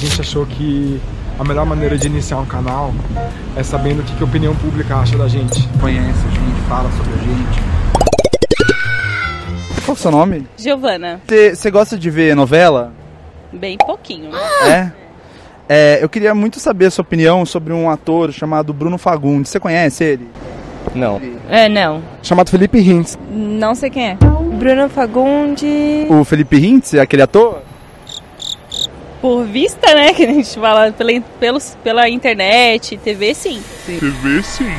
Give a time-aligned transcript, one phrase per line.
[0.00, 0.98] A gente achou que
[1.38, 2.90] a melhor maneira de iniciar um canal
[3.54, 5.68] é sabendo o que, que a opinião pública acha da gente.
[5.78, 7.60] Conhece a gente, fala sobre a gente.
[9.84, 10.46] Qual é o seu nome?
[10.56, 11.20] Giovana.
[11.28, 12.94] Você gosta de ver novela?
[13.52, 14.30] Bem pouquinho.
[14.64, 14.90] É?
[15.68, 19.50] É, eu queria muito saber a sua opinião sobre um ator chamado Bruno Fagundes.
[19.50, 20.30] Você conhece ele?
[20.94, 21.20] Não.
[21.46, 22.02] É, não.
[22.22, 23.18] Chamado Felipe Hintz.
[23.30, 24.14] Não sei quem é.
[24.14, 26.08] Bruno Fagundes.
[26.08, 27.68] O Felipe Hintz, aquele ator?
[29.20, 30.14] Por vista, né?
[30.14, 33.62] Que a gente fala pela, pelos, pela internet, TV, sim.
[33.86, 34.72] TV sim.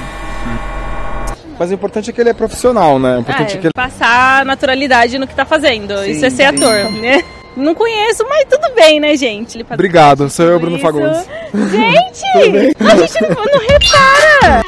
[1.60, 3.18] Mas o importante é que ele é profissional, né?
[3.18, 3.74] O importante Ah, é que ele...
[3.74, 5.96] Passar naturalidade no que tá fazendo.
[6.00, 6.56] Sim, Isso é ser sim.
[6.56, 7.24] ator, né?
[7.56, 9.58] Não conheço, mas tudo bem, né, gente?
[9.58, 10.86] Ele Obrigado, sou eu, Bruno isso.
[10.86, 11.28] Fagundes.
[11.54, 12.76] Gente!
[12.80, 14.64] a gente não, não repara!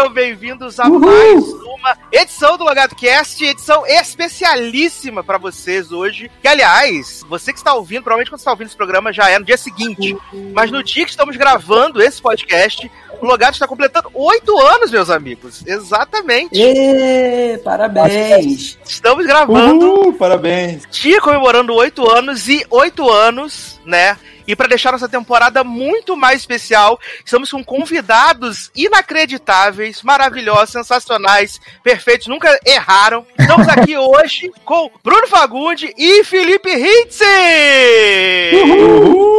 [0.00, 6.30] Sejam bem-vindos a mais uma edição do Logado Cast, edição especialíssima pra vocês hoje.
[6.40, 9.38] Que aliás, você que está ouvindo, provavelmente quando você está ouvindo esse programa já é
[9.38, 10.16] no dia seguinte,
[10.54, 15.10] mas no dia que estamos gravando esse podcast, o Logado está completando oito anos, meus
[15.10, 15.62] amigos.
[15.66, 16.58] Exatamente.
[17.62, 18.78] Parabéns!
[18.82, 20.84] Estamos gravando Uhul, parabéns.
[20.90, 24.16] dia comemorando oito anos e oito anos, né?
[24.50, 32.26] E para deixar nossa temporada muito mais especial, estamos com convidados inacreditáveis, maravilhosos, sensacionais, perfeitos,
[32.26, 33.24] nunca erraram.
[33.38, 37.24] Estamos aqui hoje com Bruno Fagundi e Felipe Hitze!
[38.56, 39.30] Uhul!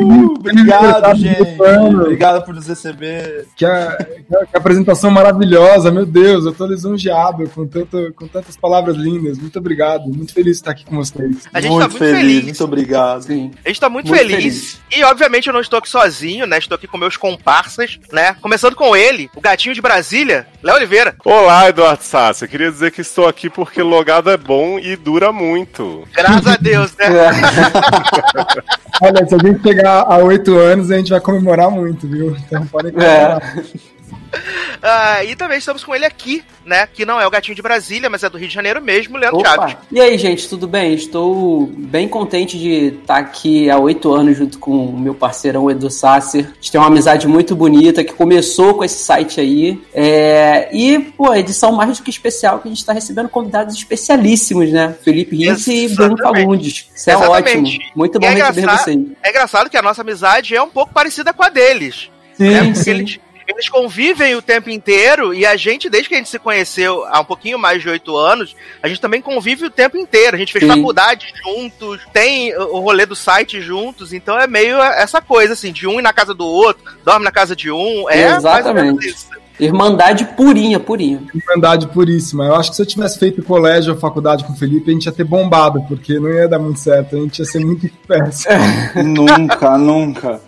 [0.00, 1.56] Obrigado, Obrigado, gente.
[1.60, 3.46] Obrigado por nos receber.
[3.56, 3.96] Que, a-
[4.28, 8.96] que a- que apresentação maravilhosa, meu Deus, eu tô lisonjeado com, tanto, com tantas palavras
[8.96, 9.38] lindas.
[9.38, 11.36] Muito obrigado, muito feliz de estar aqui com vocês.
[11.52, 12.44] A gente tá muito feliz.
[12.44, 13.22] muito obrigado.
[13.22, 13.50] Sim.
[13.64, 14.36] A gente tá muito, Muito feliz.
[14.36, 14.80] feliz.
[14.96, 16.58] E, obviamente, eu não estou aqui sozinho, né?
[16.58, 18.34] Estou aqui com meus comparsas, né?
[18.40, 21.14] Começando com ele, o gatinho de Brasília, Léo Oliveira.
[21.24, 22.44] Olá, Eduardo Sassi.
[22.44, 26.06] Eu queria dizer que estou aqui porque logado é bom e dura muito.
[26.14, 27.06] Graças a Deus, né?
[29.02, 32.36] Olha, se a gente chegar a oito anos, a gente vai comemorar muito, viu?
[32.36, 33.62] Então podem comemorar.
[34.82, 36.86] Ah, e também estamos com ele aqui, né?
[36.86, 39.40] Que não é o gatinho de Brasília, mas é do Rio de Janeiro mesmo, Leandro
[39.44, 39.74] Chaves.
[39.74, 39.82] Opa!
[39.92, 40.94] E aí, gente, tudo bem?
[40.94, 45.90] Estou bem contente de estar aqui há oito anos junto com o meu parceirão Edu
[45.90, 46.46] Sasser.
[46.46, 49.78] A gente tem uma amizade muito bonita que começou com esse site aí.
[49.92, 54.70] É, E, pô, edição mais do que especial que a gente está recebendo convidados especialíssimos,
[54.72, 54.94] né?
[55.04, 56.16] Felipe Rins e Bruno.
[56.16, 56.88] Fagundes.
[56.94, 57.76] Isso é Exatamente.
[57.76, 57.90] ótimo.
[57.94, 59.06] Muito bom é receber engraçado- vocês.
[59.22, 62.10] É engraçado que a nossa amizade é um pouco parecida com a deles.
[62.34, 62.62] Sim, né?
[62.64, 62.90] Porque sim.
[62.90, 67.04] eles, eles convivem o tempo inteiro e a gente, desde que a gente se conheceu
[67.06, 70.36] há um pouquinho mais de oito anos, a gente também convive o tempo inteiro.
[70.36, 70.70] A gente fez Sim.
[70.70, 75.86] faculdade juntos, tem o rolê do site juntos, então é meio essa coisa, assim, de
[75.86, 78.08] um ir na casa do outro, dorme na casa de um.
[78.08, 79.14] É Exatamente.
[79.58, 81.22] Irmandade purinha, purinha.
[81.34, 82.46] Irmandade puríssima.
[82.46, 85.04] Eu acho que se eu tivesse feito colégio ou faculdade com o Felipe, a gente
[85.04, 87.16] ia ter bombado, porque não ia dar muito certo.
[87.16, 88.48] A gente ia ser muito disperso.
[89.04, 90.40] Nunca, nunca.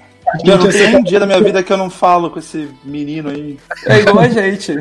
[0.44, 3.30] Eu não tenho um dia da minha vida que eu não falo com esse menino
[3.30, 3.58] aí.
[3.86, 4.72] É igual a gente.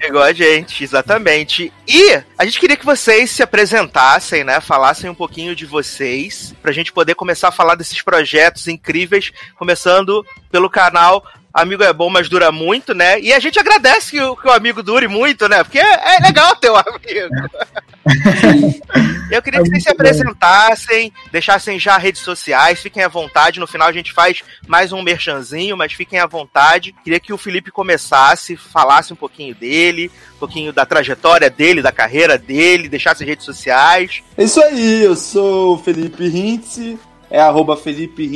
[0.00, 1.72] Igual a gente, exatamente.
[1.86, 4.60] E a gente queria que vocês se apresentassem, né?
[4.60, 10.24] Falassem um pouquinho de vocês, pra gente poder começar a falar desses projetos incríveis, começando
[10.50, 11.24] pelo canal
[11.58, 13.20] Amigo é bom, mas dura muito, né?
[13.20, 15.64] E a gente agradece que o, que o amigo dure muito, né?
[15.64, 17.34] Porque é, é legal ter um amigo.
[19.30, 23.58] Eu queria que vocês se apresentassem, deixassem já redes sociais, fiquem à vontade.
[23.58, 26.94] No final a gente faz mais um merchanzinho, mas fiquem à vontade.
[27.04, 31.92] Queria que o Felipe começasse, falasse um pouquinho dele, um pouquinho da trajetória dele, da
[31.92, 34.22] carreira dele, deixasse as redes sociais.
[34.36, 36.96] É isso aí, eu sou o Felipe Hintz,
[37.30, 38.28] é arroba Felipe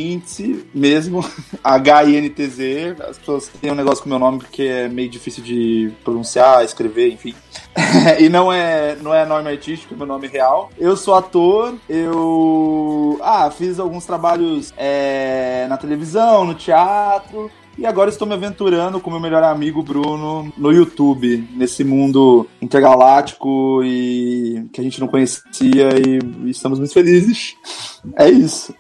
[0.75, 1.25] mesmo,
[1.63, 2.97] H-I-N-T-Z.
[3.09, 7.13] As pessoas têm um negócio com meu nome porque é meio difícil de pronunciar, escrever,
[7.13, 7.35] enfim.
[8.19, 10.71] e não é, não é nome artístico, é meu nome real.
[10.79, 17.51] Eu sou ator, eu ah, fiz alguns trabalhos é, na televisão, no teatro.
[17.77, 23.83] E agora estou me aventurando com meu melhor amigo Bruno no YouTube, nesse mundo intergaláctico
[23.85, 27.55] e que a gente não conhecia e, e estamos muito felizes.
[28.17, 28.75] É isso.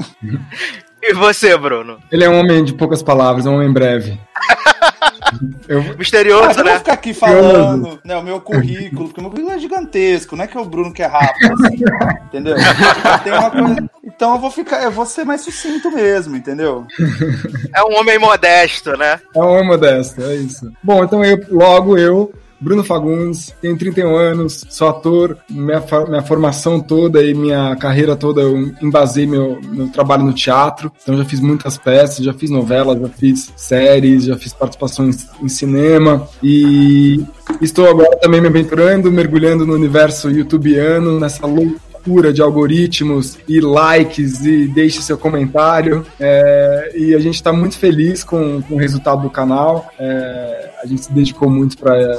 [1.01, 1.99] E você, Bruno?
[2.11, 4.19] Ele é um homem de poucas palavras, é um homem breve.
[5.69, 6.79] Eu, Misterioso, Ah, eu não vou né?
[6.79, 10.47] ficar aqui falando né, o meu currículo, porque o meu currículo é gigantesco, não é
[10.47, 11.77] que é o Bruno que é rápido, assim,
[12.27, 12.57] entendeu?
[13.27, 16.87] Eu coisa- Então eu vou ficar, eu vou ser mais sucinto mesmo, entendeu?
[17.75, 19.21] É um homem modesto, né?
[19.35, 20.71] É um homem modesto, é isso.
[20.83, 22.33] Bom, então eu, logo eu,
[22.63, 28.41] Bruno Fagundes, tenho 31 anos, sou ator, minha, minha formação toda e minha carreira toda
[28.41, 33.01] eu embasei meu, meu trabalho no teatro, então já fiz muitas peças, já fiz novelas,
[33.01, 36.29] já fiz séries, já fiz participações em cinema.
[36.41, 37.21] E
[37.61, 41.92] estou agora também me aventurando, mergulhando no universo youtubiano, nessa loucura
[42.33, 46.05] de algoritmos e likes e deixe seu comentário.
[46.19, 49.87] É, e a gente está muito feliz com, com o resultado do canal.
[49.99, 52.19] É, a gente se dedicou muito para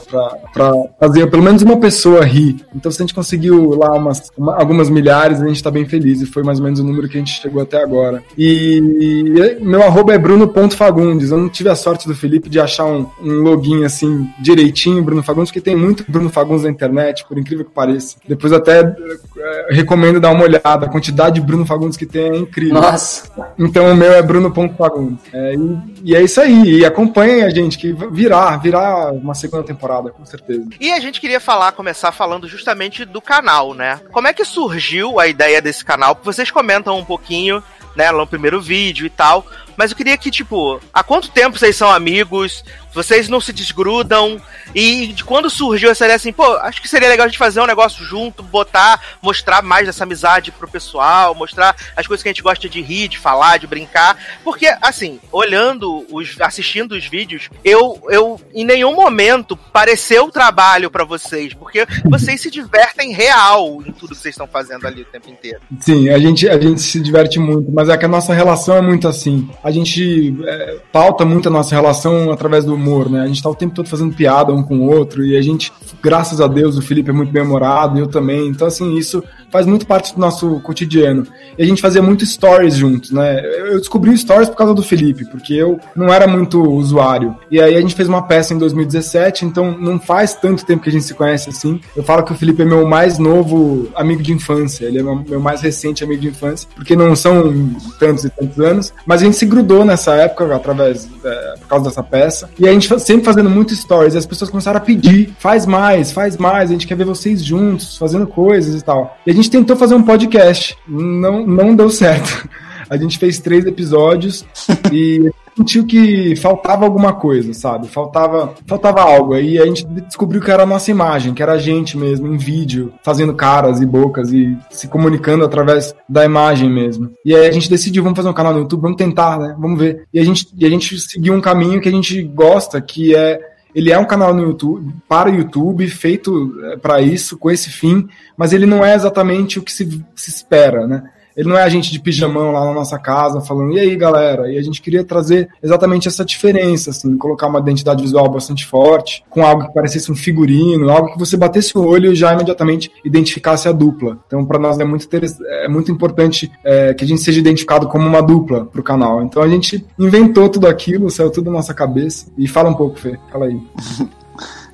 [0.99, 2.65] fazer pelo menos uma pessoa rir.
[2.73, 6.21] Então, se a gente conseguiu lá umas, uma- algumas milhares, a gente está bem feliz.
[6.21, 8.23] E foi mais ou menos o número que a gente chegou até agora.
[8.37, 11.31] E, e meu arroba é bruno.fagundes.
[11.31, 15.23] Eu não tive a sorte do Felipe de achar um, um login assim direitinho, Bruno
[15.23, 18.15] Fagundes, porque tem muito Bruno Fagundes na internet, por incrível que pareça.
[18.27, 20.85] Depois até é, recomendo dar uma olhada.
[20.85, 22.75] A quantidade de Bruno Fagundes que tem é incrível.
[22.75, 23.29] Nossa.
[23.57, 25.23] Então o meu é Bruno.fagundes.
[25.33, 26.79] É, e, e é isso aí.
[26.79, 30.65] E acompanhem a gente, que virá, virá uma segunda temporada, com certeza.
[30.79, 33.99] E a gente queria falar, começar falando justamente do canal, né?
[34.11, 36.15] Como é que surgiu a ideia desse canal?
[36.15, 37.63] Porque vocês comentam um pouquinho,
[37.95, 39.45] né, lá no primeiro vídeo e tal.
[39.75, 42.63] Mas eu queria que, tipo, há quanto tempo vocês são amigos?
[42.93, 44.39] Vocês não se desgrudam?
[44.75, 47.65] E quando surgiu essa ideia assim, pô, acho que seria legal a gente fazer um
[47.65, 52.43] negócio junto, botar, mostrar mais dessa amizade pro pessoal, mostrar as coisas que a gente
[52.43, 54.17] gosta de rir, de falar, de brincar.
[54.43, 61.03] Porque, assim, olhando, os, assistindo os vídeos, eu, eu em nenhum momento pareceu trabalho pra
[61.03, 65.29] vocês, porque vocês se divertem real em tudo que vocês estão fazendo ali o tempo
[65.29, 65.59] inteiro.
[65.79, 68.81] Sim, a gente, a gente se diverte muito, mas é que a nossa relação é
[68.81, 69.49] muito assim.
[69.63, 73.21] A gente é, pauta muito a nossa relação através do humor, né?
[73.21, 75.71] A gente tá o tempo todo fazendo piada um com o outro e a gente,
[76.01, 78.47] graças a Deus, o Felipe é muito bem humorado e eu também.
[78.47, 81.27] Então, assim, isso faz muito parte do nosso cotidiano.
[81.55, 83.39] E a gente fazia muito stories juntos, né?
[83.45, 87.37] Eu descobri stories por causa do Felipe, porque eu não era muito usuário.
[87.51, 90.89] E aí a gente fez uma peça em 2017, então não faz tanto tempo que
[90.89, 91.79] a gente se conhece assim.
[91.95, 95.39] Eu falo que o Felipe é meu mais novo amigo de infância, ele é meu,
[95.39, 99.37] mais recente amigo de infância, porque não são tantos e tantos anos, mas a gente
[99.37, 102.49] se grudou nessa época através é, por causa dessa peça.
[102.57, 106.11] E a gente sempre fazendo muito stories, e as pessoas começaram a pedir, faz mais,
[106.11, 109.15] faz mais, a gente quer ver vocês juntos, fazendo coisas e tal.
[109.27, 112.47] E a gente tentou fazer um podcast, não, não deu certo.
[112.89, 114.45] A gente fez três episódios
[114.91, 117.87] e sentiu que faltava alguma coisa, sabe?
[117.87, 119.33] Faltava, faltava algo.
[119.33, 122.37] Aí a gente descobriu que era a nossa imagem, que era a gente mesmo, em
[122.37, 127.11] vídeo, fazendo caras e bocas e se comunicando através da imagem mesmo.
[127.25, 129.55] E aí a gente decidiu, vamos fazer um canal no YouTube, vamos tentar, né?
[129.57, 130.05] Vamos ver.
[130.13, 133.52] E a gente, e a gente seguiu um caminho que a gente gosta, que é
[133.73, 138.07] ele é um canal no YouTube, para o YouTube, feito para isso, com esse fim,
[138.37, 141.09] mas ele não é exatamente o que se, se espera, né?
[141.35, 144.51] Ele não é a gente de pijamão lá na nossa casa falando, e aí galera?
[144.51, 149.23] E a gente queria trazer exatamente essa diferença, assim, colocar uma identidade visual bastante forte,
[149.29, 152.91] com algo que parecesse um figurino, algo que você batesse o olho e já imediatamente
[153.03, 154.17] identificasse a dupla.
[154.27, 155.07] Então, para nós é muito,
[155.47, 159.21] é muito importante é, que a gente seja identificado como uma dupla pro canal.
[159.21, 162.27] Então a gente inventou tudo aquilo, saiu tudo da nossa cabeça.
[162.37, 163.59] E fala um pouco, Fê, fala aí.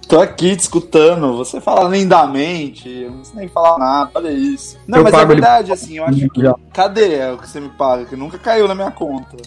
[0.10, 4.76] Tô aqui te escutando, você fala lindamente, eu não sei nem falar nada, olha isso.
[4.88, 6.42] Não, Eu mas é pago ele- verdade, assim, eu acho que.
[6.42, 6.56] Já.
[6.74, 8.06] Cadê é o que você me paga?
[8.06, 9.38] Que nunca caiu na minha conta.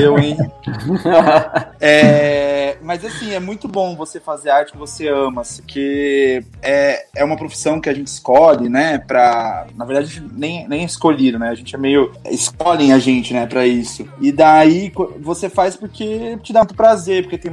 [0.00, 0.36] eu, hein?
[1.80, 7.24] É, mas assim, é muito bom você fazer arte que você ama, porque é, é
[7.24, 8.98] uma profissão que a gente escolhe, né?
[8.98, 9.66] Pra.
[9.74, 11.48] Na verdade, nem, nem é escolhido, né?
[11.48, 12.12] A gente é meio.
[12.30, 14.08] Escolhem a gente, né, pra isso.
[14.20, 17.50] E daí você faz porque te dá muito prazer, porque tem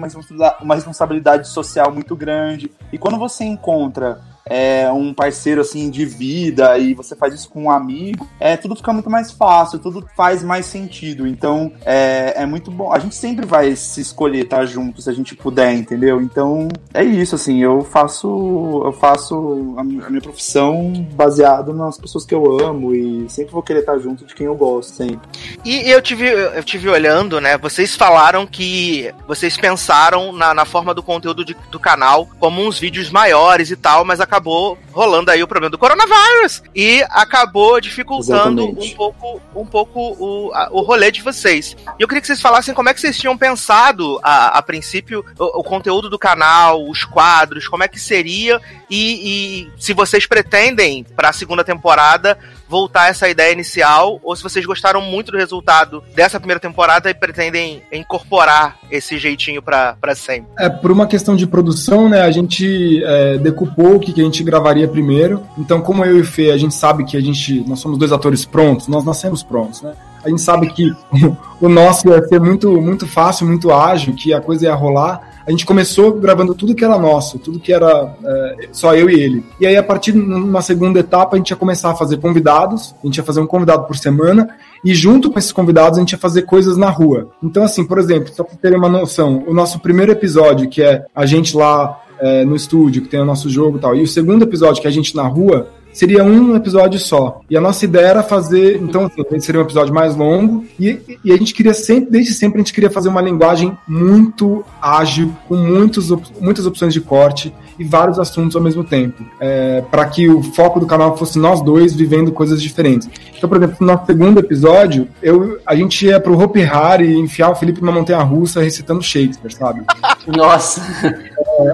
[0.62, 2.72] uma responsabilidade social muito grande.
[2.92, 7.63] E quando você encontra é, um parceiro assim de vida e você faz isso com
[7.63, 11.25] um amigo, é, tudo fica muito mais fácil, tudo faz mais sentido.
[11.25, 12.91] Então é, é muito bom.
[12.91, 16.22] A gente sempre vai se escolher estar junto se a gente puder, entendeu?
[16.22, 21.98] Então é isso, assim, eu faço eu faço a mi- a minha profissão baseado nas
[21.98, 25.27] pessoas que eu amo e sempre vou querer estar junto de quem eu gosto, sempre.
[25.63, 27.58] E eu tive, eu tive olhando, né?
[27.58, 32.77] Vocês falaram que vocês pensaram na, na forma do conteúdo de- do canal como uns
[32.79, 37.79] vídeos maiores e tal, mas acabou acabou rolando aí o problema do coronavírus e acabou
[37.79, 38.93] dificultando Exatamente.
[38.93, 41.75] um pouco, um pouco o, a- o rolê de vocês.
[42.00, 45.24] E eu queria que vocês falassem como é que vocês tinham pensado a, a princípio
[45.38, 50.25] o, o conteúdo do canal, os quadros, como é que seria e, e se vocês
[50.25, 52.38] pretendem para a segunda temporada
[52.72, 57.10] voltar a essa ideia inicial ou se vocês gostaram muito do resultado dessa primeira temporada
[57.10, 60.50] e pretendem incorporar esse jeitinho pra sempre.
[60.58, 64.24] É, por uma questão de produção, né, a gente é, decupou o que, que a
[64.24, 65.46] gente gravaria primeiro.
[65.58, 68.13] Então, como eu e o Fê, a gente sabe que a gente, nós somos dois
[68.13, 69.94] atores prontos, nós nascemos prontos, né?
[70.24, 70.94] A gente sabe que
[71.60, 75.30] o nosso ia ser muito, muito fácil, muito ágil, que a coisa ia rolar.
[75.46, 79.20] A gente começou gravando tudo que era nosso, tudo que era é, só eu e
[79.20, 79.46] ele.
[79.60, 82.96] E aí, a partir de uma segunda etapa, a gente ia começar a fazer convidados,
[83.04, 84.50] a gente ia fazer um convidado por semana,
[84.86, 87.30] e junto com esses convidados a gente ia fazer coisas na rua.
[87.42, 91.06] Então, assim, por exemplo, só pra terem uma noção, o nosso primeiro episódio, que é
[91.16, 94.08] a gente lá é, no estúdio, que tem o nosso jogo e tal, e o
[94.08, 97.41] segundo episódio, que é a gente na rua, seria um episódio só.
[97.50, 101.31] E a nossa ideia era fazer, então, assim, seria um episódio mais longo, e, e
[101.31, 105.55] a gente queria sempre, desde sempre, a gente queria fazer uma linguagem muito ágil, com
[105.55, 110.41] muitos, muitas opções de corte e vários assuntos ao mesmo tempo, é, para que o
[110.41, 113.10] foco do canal fosse nós dois vivendo coisas diferentes.
[113.36, 117.17] Então, por exemplo, no nosso segundo episódio, eu, a gente ia pro Hopi Hari e
[117.17, 119.81] enfiar o Felipe numa montanha russa recitando Shakespeare, sabe?
[120.27, 120.81] Nossa.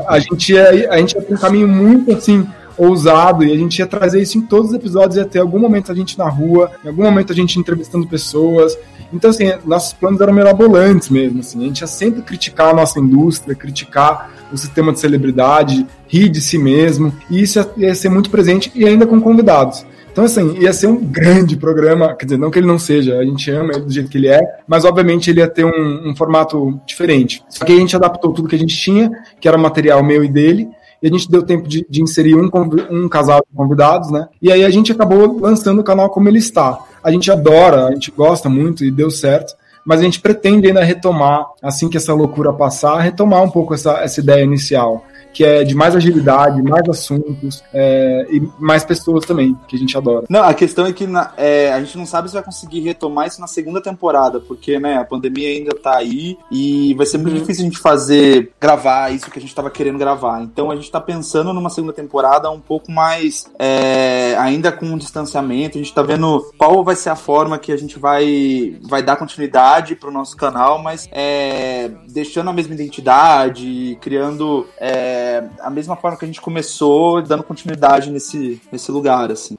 [0.07, 2.47] a gente ia, a gente ia ter um caminho muito assim
[2.77, 5.91] ousado e a gente ia trazer isso em todos os episódios ia ter algum momento
[5.91, 8.77] a gente na rua em algum momento a gente entrevistando pessoas
[9.12, 13.00] então assim nossos planos eram mirabolantes mesmo assim a gente ia sempre criticar a nossa
[13.00, 18.10] indústria criticar o sistema de celebridade rir de si mesmo e isso ia, ia ser
[18.10, 19.86] muito presente e ainda com convidados
[20.17, 22.15] então, assim, ia ser um grande programa.
[22.15, 24.27] Quer dizer, não que ele não seja, a gente ama ele do jeito que ele
[24.27, 27.43] é, mas obviamente ele ia ter um, um formato diferente.
[27.48, 30.27] Só que a gente adaptou tudo que a gente tinha, que era material meu e
[30.27, 30.69] dele,
[31.01, 32.50] e a gente deu tempo de, de inserir um,
[32.89, 34.27] um casal de convidados, né?
[34.42, 36.80] E aí a gente acabou lançando o canal como ele está.
[37.04, 39.56] A gente adora, a gente gosta muito e deu certo.
[39.86, 44.00] Mas a gente pretende ainda retomar, assim que essa loucura passar, retomar um pouco essa,
[44.01, 49.57] essa ideia inicial, que é de mais agilidade, mais assuntos é, e mais pessoas também,
[49.67, 50.25] que a gente adora.
[50.29, 53.27] Não, a questão é que na- é, a gente não sabe se vai conseguir retomar
[53.27, 57.36] isso na segunda temporada, porque né, a pandemia ainda tá aí e vai ser muito
[57.39, 60.41] difícil a gente fazer, gravar isso que a gente tava querendo gravar.
[60.41, 64.98] Então a gente tá pensando numa segunda temporada um pouco mais, é, ainda com um
[64.98, 69.01] distanciamento, a gente tá vendo qual vai ser a forma que a gente vai, vai
[69.03, 75.16] dar continuidade pro nosso canal, mas é, deixando a mesma identidade, criando é,
[75.59, 79.57] a mesma forma que a gente começou, dando continuidade nesse, nesse lugar, assim.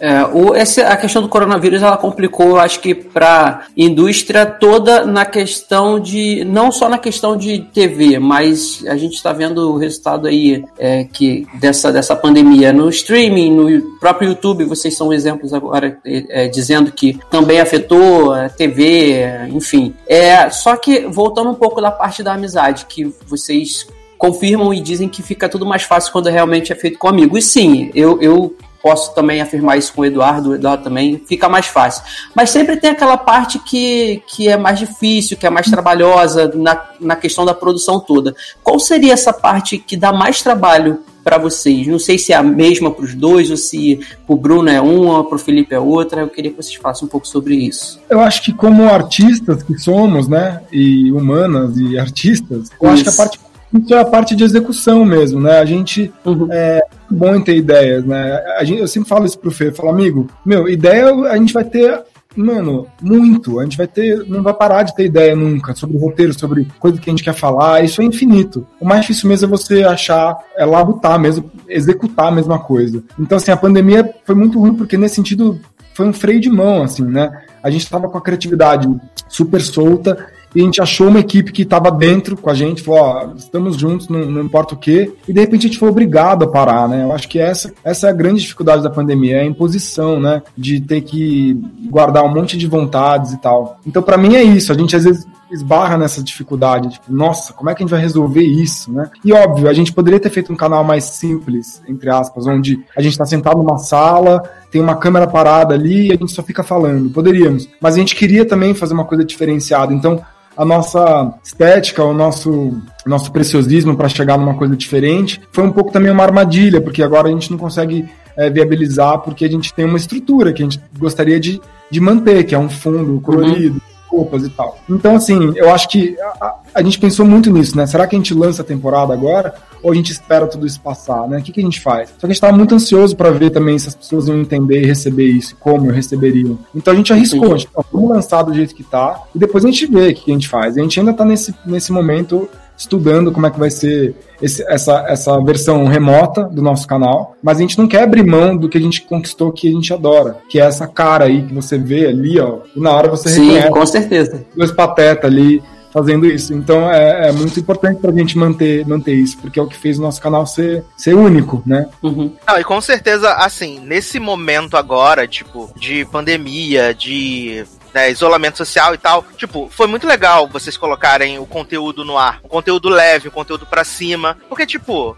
[0.00, 5.04] É, o, essa, a questão do coronavírus ela complicou, eu acho que para indústria toda
[5.06, 9.78] na questão de não só na questão de TV, mas a gente está vendo o
[9.78, 15.52] resultado aí é, que dessa, dessa pandemia no streaming, no próprio YouTube, vocês são exemplos
[15.52, 19.94] agora é, é, dizendo que também afetou a TV, é, enfim.
[20.06, 23.86] É, só que voltando um pouco da parte da amizade que vocês
[24.18, 27.36] confirmam e dizem que fica tudo mais fácil quando realmente é feito com amigo.
[27.36, 31.48] E sim, eu, eu posso também afirmar isso com o Eduardo, o Eduardo também, fica
[31.48, 32.02] mais fácil.
[32.34, 36.78] Mas sempre tem aquela parte que, que é mais difícil, que é mais trabalhosa na,
[37.00, 38.36] na questão da produção toda.
[38.62, 41.86] Qual seria essa parte que dá mais trabalho para vocês?
[41.86, 45.24] Não sei se é a mesma para os dois, ou se o Bruno é uma,
[45.24, 46.20] para o Felipe é outra.
[46.20, 47.98] Eu queria que vocês falassem um pouco sobre isso.
[48.10, 53.08] Eu acho que como artistas que somos, né, e humanas e artistas, eu acho que
[53.08, 53.16] a Isso.
[53.16, 53.38] parte
[53.82, 55.58] isso é a parte de execução mesmo, né?
[55.58, 56.48] A gente Uhum.
[56.50, 58.42] é bom em ter ideias, né?
[58.58, 61.52] A gente, eu sempre falo isso pro Fê, eu falo, amigo, meu, ideia a gente
[61.52, 62.02] vai ter,
[62.36, 63.60] mano, muito.
[63.60, 66.98] A gente vai ter, não vai parar de ter ideia nunca sobre roteiro, sobre coisa
[67.00, 67.84] que a gente quer falar.
[67.84, 68.66] Isso é infinito.
[68.80, 73.02] O mais difícil mesmo é você achar, é labutar mesmo, executar a mesma coisa.
[73.18, 75.60] Então, assim, a pandemia foi muito ruim porque nesse sentido
[75.94, 77.30] foi um freio de mão, assim, né?
[77.62, 78.88] A gente tava com a criatividade
[79.28, 83.00] super solta e a gente achou uma equipe que estava dentro com a gente, falou,
[83.00, 86.44] ó, estamos juntos, não, não importa o quê, e de repente a gente foi obrigado
[86.44, 87.02] a parar, né?
[87.02, 90.42] Eu acho que essa, essa é a grande dificuldade da pandemia, é a imposição, né?
[90.56, 93.80] De ter que guardar um monte de vontades e tal.
[93.86, 97.70] Então, para mim é isso, a gente às vezes esbarra nessa dificuldade, tipo, nossa, como
[97.70, 99.10] é que a gente vai resolver isso, né?
[99.24, 103.02] E óbvio, a gente poderia ter feito um canal mais simples, entre aspas, onde a
[103.02, 106.62] gente tá sentado numa sala, tem uma câmera parada ali e a gente só fica
[106.62, 107.10] falando.
[107.10, 107.68] Poderíamos.
[107.80, 109.92] Mas a gente queria também fazer uma coisa diferenciada.
[109.92, 110.20] Então,
[110.56, 115.92] a nossa estética, o nosso, nosso preciosismo para chegar numa coisa diferente foi um pouco
[115.92, 119.84] também uma armadilha, porque agora a gente não consegue é, viabilizar, porque a gente tem
[119.84, 123.80] uma estrutura que a gente gostaria de, de manter, que é um fundo colorido.
[124.08, 124.78] Roupas e tal.
[124.88, 127.86] Então, assim, eu acho que a, a- gente pensou muito nisso, né?
[127.86, 129.54] Será que a gente lança a temporada agora?
[129.84, 131.38] ou a gente espera tudo isso passar, né?
[131.38, 132.08] O que, que a gente faz?
[132.08, 134.80] Só que a gente tava muito ansioso para ver também se as pessoas iam entender
[134.80, 136.58] e receber isso, como receberiam.
[136.74, 139.62] Então a gente arriscou, a gente, ó, vamos lançar do jeito que tá, e depois
[139.62, 140.76] a gente vê o que, que a gente faz.
[140.76, 144.64] E a gente ainda tá nesse, nesse momento estudando como é que vai ser esse-
[144.68, 148.68] essa, essa versão remota do nosso canal, mas a gente não quer abrir mão do
[148.68, 151.78] que a gente conquistou, que a gente adora, que é essa cara aí que você
[151.78, 154.44] vê ali, ó, e na hora você Sim, reconhece com certeza.
[154.56, 155.62] dois patetas ali
[155.92, 156.52] fazendo isso.
[156.52, 159.96] Então é, é muito importante pra gente manter, manter isso, porque é o que fez
[159.96, 161.86] o nosso canal ser, ser único, né?
[162.02, 162.32] Uhum.
[162.44, 167.64] Não, e com certeza, assim, nesse momento agora, tipo, de pandemia, de
[167.94, 172.40] né, isolamento social e tal, tipo, foi muito legal vocês colocarem o conteúdo no ar,
[172.42, 175.16] o conteúdo leve, o conteúdo pra cima, porque, tipo,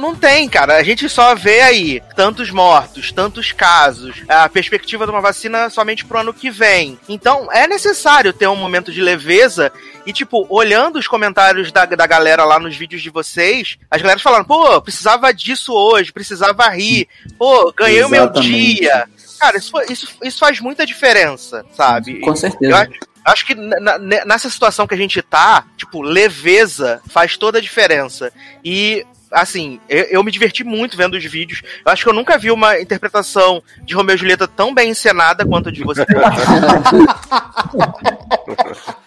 [0.00, 5.12] não tem, cara, a gente só vê aí tantos mortos, tantos casos, a perspectiva de
[5.12, 6.98] uma vacina somente pro ano que vem.
[7.08, 9.72] Então, é necessário ter um momento de leveza
[10.04, 14.18] e, tipo, olhando os comentários da, da galera lá nos vídeos de vocês, as galera
[14.18, 17.06] falando, pô, precisava disso hoje, precisava rir,
[17.38, 18.76] pô, ganhei o meu Exatamente.
[18.76, 19.06] dia.
[19.38, 22.20] Cara, isso, isso, isso faz muita diferença, sabe?
[22.20, 22.76] Com Eu certeza.
[22.76, 22.90] acho,
[23.24, 28.32] acho que na- nessa situação que a gente tá, tipo, leveza faz toda a diferença.
[28.64, 31.62] E, assim, eu, eu me diverti muito vendo os vídeos.
[31.84, 35.44] Eu acho que eu nunca vi uma interpretação de Romeu e Julieta tão bem encenada
[35.46, 36.06] quanto a de vocês.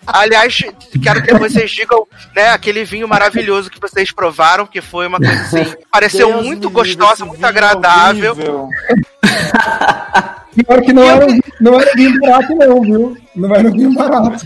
[0.06, 0.64] Aliás,
[1.02, 5.42] quero que vocês digam, né, aquele vinho maravilhoso que vocês provaram, que foi uma coisa
[5.42, 8.36] assim, pareceu Deus muito gostosa, muito vinho agradável.
[10.64, 11.28] Pior que não era,
[11.60, 13.18] não era vinho barato, não, viu?
[13.36, 14.46] Não era vinho barato.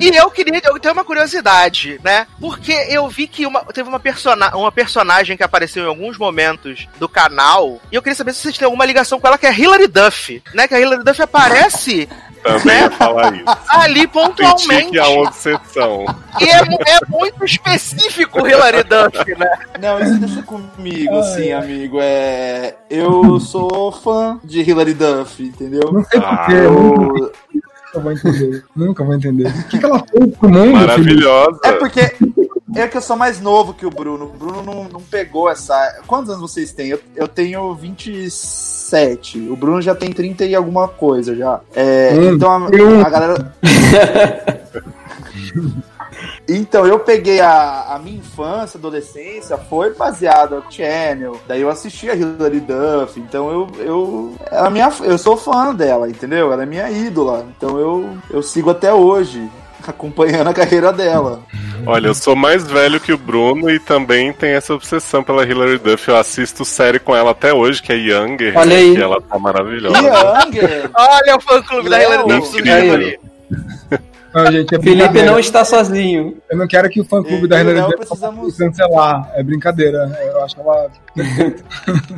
[0.00, 2.26] E eu queria eu tenho uma curiosidade, né?
[2.40, 6.88] Porque eu vi que uma, teve uma, persona, uma personagem que apareceu em alguns momentos
[6.98, 9.54] do canal, e eu queria saber se vocês têm alguma ligação com ela, que é
[9.54, 10.66] Hilary Duff, né?
[10.66, 12.08] Que a Hilary Duff aparece
[12.42, 13.44] Também ia falar isso.
[13.68, 14.98] ali pontualmente.
[14.98, 16.04] uma obsessão.
[16.40, 19.50] E é, é muito específico Hilary Duff, né?
[19.80, 21.98] Não, isso deixa comigo, Ai, assim, amigo.
[22.00, 22.74] É.
[22.90, 25.92] Eu sou fã de Hilary Duff, entendeu?
[25.92, 27.32] Não sei Ah, porquê, nunca, Eu...
[27.94, 28.64] nunca vou entender.
[28.74, 29.46] Nunca vou entender.
[29.48, 30.72] O que, que ela fez pro mundo?
[30.72, 31.60] Maravilhosa.
[31.64, 32.12] É porque.
[32.74, 34.26] É que eu sou mais novo que o Bruno.
[34.26, 36.00] O Bruno não, não pegou essa.
[36.06, 36.88] Quantos anos vocês têm?
[36.88, 39.40] Eu, eu tenho 27.
[39.50, 41.60] O Bruno já tem 30 e alguma coisa já.
[41.74, 43.54] É, Hum, então a, a galera.
[46.48, 51.40] Então, eu peguei a, a minha infância, adolescência, foi baseado no Channel.
[51.46, 53.18] Daí eu assisti a Hilary Duff.
[53.18, 53.68] Então eu.
[53.78, 56.52] Eu, ela é minha, eu sou fã dela, entendeu?
[56.52, 57.46] Ela é minha ídola.
[57.56, 59.48] Então eu, eu sigo até hoje,
[59.86, 61.40] acompanhando a carreira dela.
[61.86, 65.78] Olha, eu sou mais velho que o Bruno e também tem essa obsessão pela Hilary
[65.78, 66.08] Duff.
[66.08, 68.56] Eu assisto série com ela até hoje, que é Younger.
[68.56, 68.94] Olha aí.
[68.96, 69.96] E ela tá maravilhosa.
[69.98, 70.90] Younger!
[70.94, 73.31] Olha o fã-clube da Hilary Duff Incrível.
[74.34, 76.38] Não, gente, é Felipe não está sozinho.
[76.50, 79.30] Eu não quero que o fã-clube Eu da Léo Duff precisamos- cancelar.
[79.34, 80.18] É brincadeira.
[80.24, 80.90] Eu acho ela...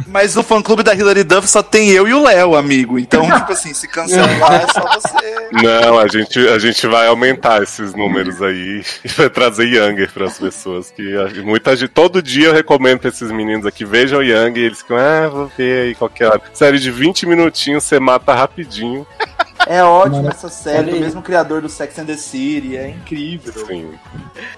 [0.06, 2.98] Mas o fã clube da Hilary Duff só tem eu e o Léo, amigo.
[2.98, 5.48] Então, tipo assim, se cancelar é só você.
[5.52, 10.26] Não, a gente, a gente vai aumentar esses números aí e vai trazer Younger para
[10.26, 10.90] as pessoas.
[10.90, 11.02] Que
[11.42, 14.96] muita gente, todo dia eu recomendo pra esses meninos aqui, vejam Younger e eles ficam,
[14.96, 16.42] ah, vou ver aí qualquer hora.
[16.52, 19.04] Série de 20 minutinhos, você mata rapidinho.
[19.66, 23.52] É ótimo essa série, do mesmo criador do Sex and the City, é incrível.
[23.64, 23.92] Assim.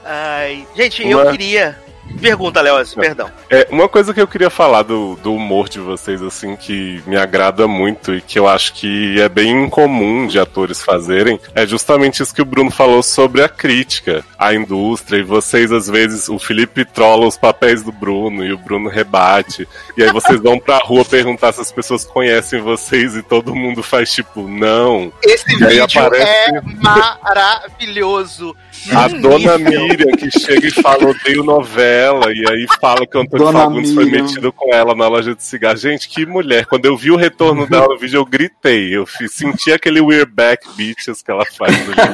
[0.04, 1.78] Ai, gente, Uma- eu queria.
[2.20, 3.30] Pergunta, Leócio, perdão.
[3.50, 7.16] É, uma coisa que eu queria falar do, do humor de vocês, assim, que me
[7.16, 12.22] agrada muito e que eu acho que é bem incomum de atores fazerem, é justamente
[12.22, 15.18] isso que o Bruno falou sobre a crítica à indústria.
[15.18, 19.68] E vocês, às vezes, o Felipe trola os papéis do Bruno e o Bruno rebate.
[19.96, 23.82] E aí vocês vão pra rua perguntar se as pessoas conhecem vocês e todo mundo
[23.82, 25.12] faz tipo, não.
[25.22, 28.56] Esse E aí vídeo aparece- é maravilhoso.
[28.94, 29.58] A dona.
[29.58, 33.92] Miriam que chega e fala, odeio novela, e aí fala que o Antônio Dona Fagundes
[33.92, 34.22] foi Miriam.
[34.24, 35.76] metido com ela na loja de cigarro.
[35.76, 36.66] Gente, que mulher.
[36.66, 38.96] Quando eu vi o retorno dela no vídeo, eu gritei.
[38.96, 42.04] Eu senti aquele We're Back Bitches que ela faz no vídeo.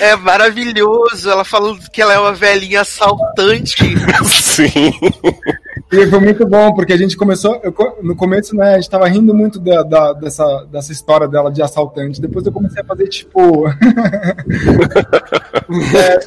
[0.00, 1.30] É maravilhoso.
[1.30, 3.76] Ela falando que ela é uma velhinha assaltante.
[4.24, 4.92] Sim.
[5.92, 7.60] E foi muito bom, porque a gente começou.
[7.62, 11.50] eu no começo, né, a gente tava rindo muito da, da- dessa, dessa história dela
[11.52, 12.20] de assaltante.
[12.20, 13.64] Depois eu comecei a fazer, tipo.
[15.94, 16.18] É,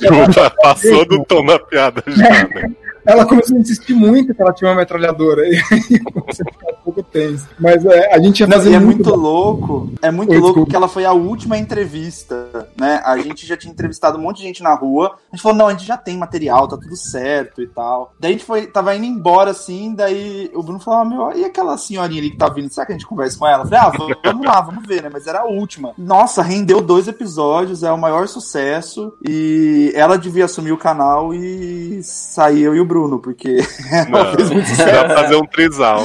[0.61, 2.71] Passou do tom da piada já, né?
[3.05, 5.43] ela começou a insistir muito que ela tinha uma metralhadora.
[5.47, 7.47] E aí eu comecei a ficar um pouco tenso.
[7.59, 9.03] Mas é, a gente ia Não, fazer e é muito.
[9.03, 9.91] muito louco.
[10.01, 10.69] É muito Oi, louco desculpa.
[10.71, 12.44] que ela foi a última entrevista
[12.79, 13.01] né?
[13.05, 15.17] A gente já tinha entrevistado um monte de gente na rua.
[15.31, 18.13] A gente falou, não, a gente já tem material, tá tudo certo e tal.
[18.19, 21.45] Daí a gente foi, tava indo embora assim, daí o Bruno falou, ah, meu, e
[21.45, 23.63] aquela senhorinha ali que tá vindo, será que a gente conversa com ela?
[23.63, 25.09] Eu falei, ah, vamos, lá, vamos ver, né?
[25.11, 25.93] Mas era a última.
[25.97, 29.17] Nossa, rendeu dois episódios, é o maior sucesso.
[29.27, 33.59] E ela devia assumir o canal e sair eu e o Bruno, porque
[33.91, 35.15] ela Não, fez muito sucesso.
[35.15, 36.01] fazer um trisal.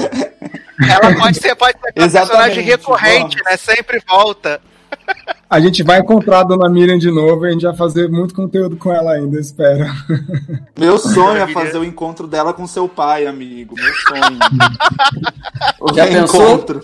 [0.88, 3.56] Ela pode ser, pode ser Exatamente, personagem recorrente, né?
[3.56, 4.60] Sempre volta.
[5.48, 8.32] A gente vai encontrar a Dona Miriam de novo e a gente vai fazer muito
[8.34, 9.84] conteúdo com ela ainda, eu espero.
[10.78, 13.74] Meu sonho é fazer o encontro dela com seu pai, amigo.
[13.74, 14.38] Meu sonho.
[15.80, 16.80] o Já reencontro.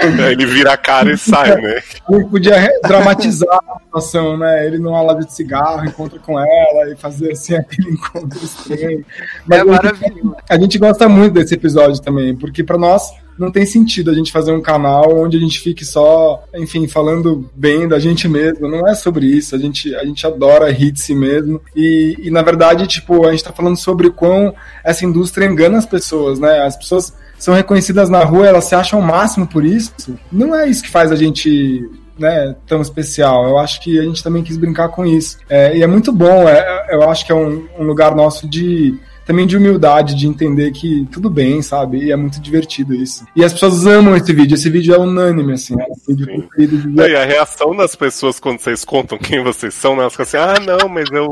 [0.00, 1.82] Aí Ele vira a cara e sai, né?
[2.08, 4.66] A gente podia dramatizar a situação, né?
[4.66, 9.04] Ele numa loja de cigarro, encontra com ela e fazer assim aquele encontro estranho.
[9.46, 10.36] Mas É a gente- maravilhoso.
[10.48, 14.30] a gente gosta muito desse episódio também, porque pra nós não tem sentido a gente
[14.30, 18.68] fazer um canal onde a gente fique só, enfim, falando bem da gente mesmo.
[18.68, 19.56] Não é sobre isso.
[19.56, 21.58] A gente, a gente adora hits mesmo.
[21.74, 25.86] E, e na verdade, tipo, a gente tá falando sobre quão essa indústria engana as
[25.86, 26.60] pessoas, né?
[26.60, 29.94] As pessoas são reconhecidas na rua, elas se acham o máximo por isso.
[30.30, 33.48] Não é isso que faz a gente né, tão especial.
[33.48, 35.38] Eu acho que a gente também quis brincar com isso.
[35.48, 39.00] É, e é muito bom, é, eu acho que é um, um lugar nosso de
[39.30, 41.98] também de humildade, de entender que tudo bem, sabe?
[41.98, 43.24] E é muito divertido isso.
[43.36, 47.00] E as pessoas amam esse vídeo, esse vídeo é unânime, assim, é um vídeo de
[47.00, 50.02] E a reação das pessoas quando vocês contam quem vocês são, né?
[50.02, 51.30] Elas ficam assim, ah, não, mas eu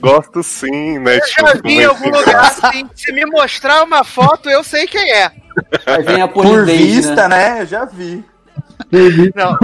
[0.00, 1.18] gosto sim, né?
[1.18, 5.08] Eu já vi em algum lugar assim, se me mostrar uma foto, eu sei quem
[5.12, 5.30] é.
[5.86, 7.54] Aí vem a Por vista, né?
[7.54, 7.62] né?
[7.62, 8.24] Eu já vi.
[9.34, 9.58] Não,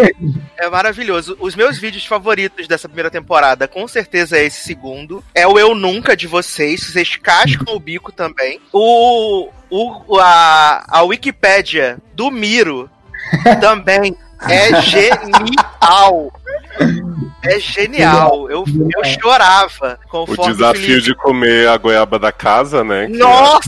[0.59, 1.37] é maravilhoso.
[1.41, 5.23] Os meus vídeos favoritos dessa primeira temporada, com certeza é esse segundo.
[5.35, 6.83] É o Eu Nunca de vocês.
[6.83, 8.61] Vocês cascam o bico também.
[8.73, 12.91] O, o a, a Wikipédia do Miro
[13.61, 14.17] também
[14.49, 16.33] é genial.
[17.43, 18.51] É genial.
[18.51, 18.65] Eu,
[18.97, 23.07] eu chorava O conforme desafio Felipe- de comer a goiaba da casa, né?
[23.07, 23.61] que Nossa!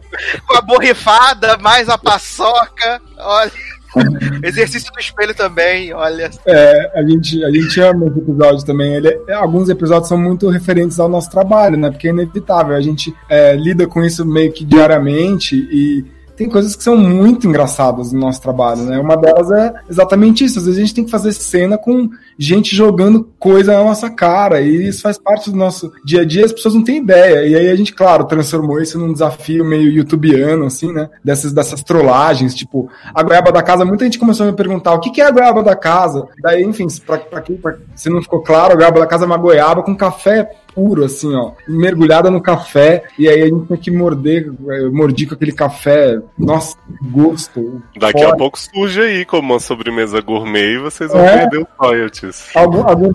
[0.46, 3.00] Com a borrifada, mais a paçoca.
[3.18, 3.50] Olha.
[4.42, 6.30] Exercício do espelho também, olha.
[6.46, 8.94] É, a gente, a gente ama esse episódio também.
[8.94, 11.90] Ele é- alguns episódios são muito referentes ao nosso trabalho, né?
[11.90, 12.76] Porque é inevitável.
[12.76, 16.04] A gente é, lida com isso meio que diariamente e
[16.36, 18.98] tem coisas que são muito engraçadas no nosso trabalho, né?
[18.98, 20.58] Uma delas é exatamente isso.
[20.58, 24.60] Às vezes a gente tem que fazer cena com gente jogando coisa na nossa cara
[24.60, 26.44] e isso faz parte do nosso dia a dia.
[26.44, 27.46] As pessoas não têm ideia.
[27.46, 31.08] E aí a gente, claro, transformou isso num desafio meio youtubiano, assim, né?
[31.22, 33.84] Dessas, dessas trollagens, tipo, a goiaba da casa.
[33.84, 36.26] Muita gente começou a me perguntar o que, que é a goiaba da casa.
[36.40, 39.26] Daí, enfim, pra, pra, quem- pra, se não ficou claro, a goiaba da casa é
[39.26, 43.76] uma goiaba com café puro, assim, ó, mergulhada no café, e aí a gente tem
[43.76, 46.76] que morder, eu mordi com aquele café, nossa,
[47.12, 47.80] gosto.
[47.96, 48.34] Daqui forte.
[48.34, 51.38] a pouco surge aí como uma sobremesa gourmet e vocês vão É.
[51.38, 51.58] perder
[52.24, 52.56] os royalties.
[52.56, 53.12] Algum, algum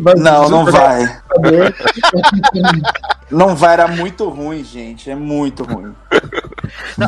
[0.00, 1.06] vai Não, não vai.
[1.06, 1.74] vai.
[3.30, 5.10] Não vai, era muito ruim, gente.
[5.10, 5.94] É muito ruim.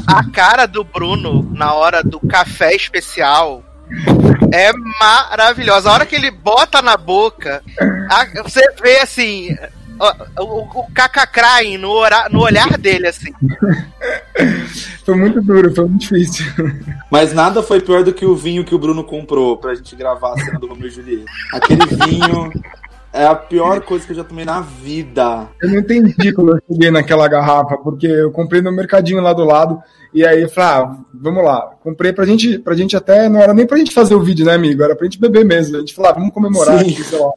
[0.06, 3.62] A cara do Bruno na hora do café especial
[4.52, 5.88] é maravilhosa.
[5.90, 7.62] A hora que ele bota na boca,
[8.10, 9.56] a- você vê assim.
[10.38, 11.94] O, o cacacraem no,
[12.30, 13.32] no olhar dele, assim.
[15.04, 16.46] Foi muito duro, foi muito difícil.
[17.10, 20.34] Mas nada foi pior do que o vinho que o Bruno comprou pra gente gravar
[20.34, 21.24] a cena do Romeu e Julieta.
[21.52, 22.52] Aquele vinho
[23.12, 25.48] é a pior coisa que eu já tomei na vida.
[25.60, 29.44] Eu não entendi quando eu cheguei naquela garrafa, porque eu comprei no mercadinho lá do
[29.44, 29.82] lado,
[30.14, 31.72] e aí eu falei, ah, vamos lá.
[31.82, 34.54] Comprei pra gente, pra gente até, não era nem pra gente fazer o vídeo, né,
[34.54, 34.82] amigo?
[34.82, 35.76] Era pra gente beber mesmo.
[35.76, 36.92] A gente falou, ah, vamos comemorar Sim.
[36.92, 37.30] aqui, sei lá.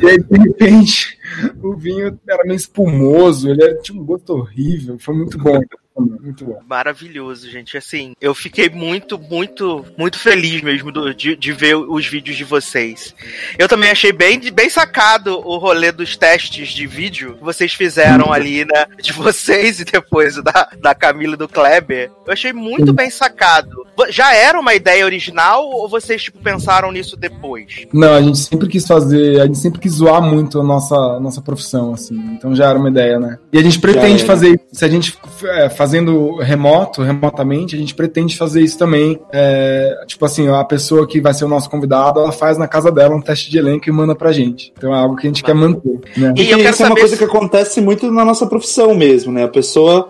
[0.00, 1.18] E aí, de repente,
[1.62, 5.60] o vinho era meio espumoso, ele tinha um gosto horrível, foi muito bom.
[5.96, 6.60] Muito bom.
[6.66, 7.76] Maravilhoso, gente.
[7.76, 12.44] Assim, eu fiquei muito, muito, muito feliz mesmo do- de, de ver os vídeos de
[12.44, 13.14] vocês.
[13.58, 18.32] Eu também achei bem, bem sacado o rolê dos testes de vídeo que vocês fizeram
[18.32, 18.86] ali, né?
[19.02, 22.10] De vocês e depois o da, da Camila e do Kleber.
[22.26, 23.86] Eu achei muito bem sacado.
[24.08, 27.86] Já era uma ideia original ou vocês, tipo, pensaram nisso depois?
[27.92, 31.20] Não, a gente sempre quis fazer, a gente sempre quis zoar muito a nossa, a
[31.20, 32.14] nossa profissão, assim.
[32.32, 33.38] Então já era uma ideia, né?
[33.52, 34.60] E a gente pretende fazer isso.
[34.72, 39.18] Se a gente é, fazendo remoto, remotamente, a gente pretende fazer isso também.
[39.32, 42.90] É, tipo assim, a pessoa que vai ser o nosso convidado, ela faz na casa
[42.90, 44.72] dela um teste de elenco e manda pra gente.
[44.76, 46.34] Então é algo que a gente quer manter, né?
[46.36, 49.32] E eu quero isso é uma coisa se- que acontece muito na nossa profissão mesmo,
[49.32, 49.44] né?
[49.44, 50.08] A pessoa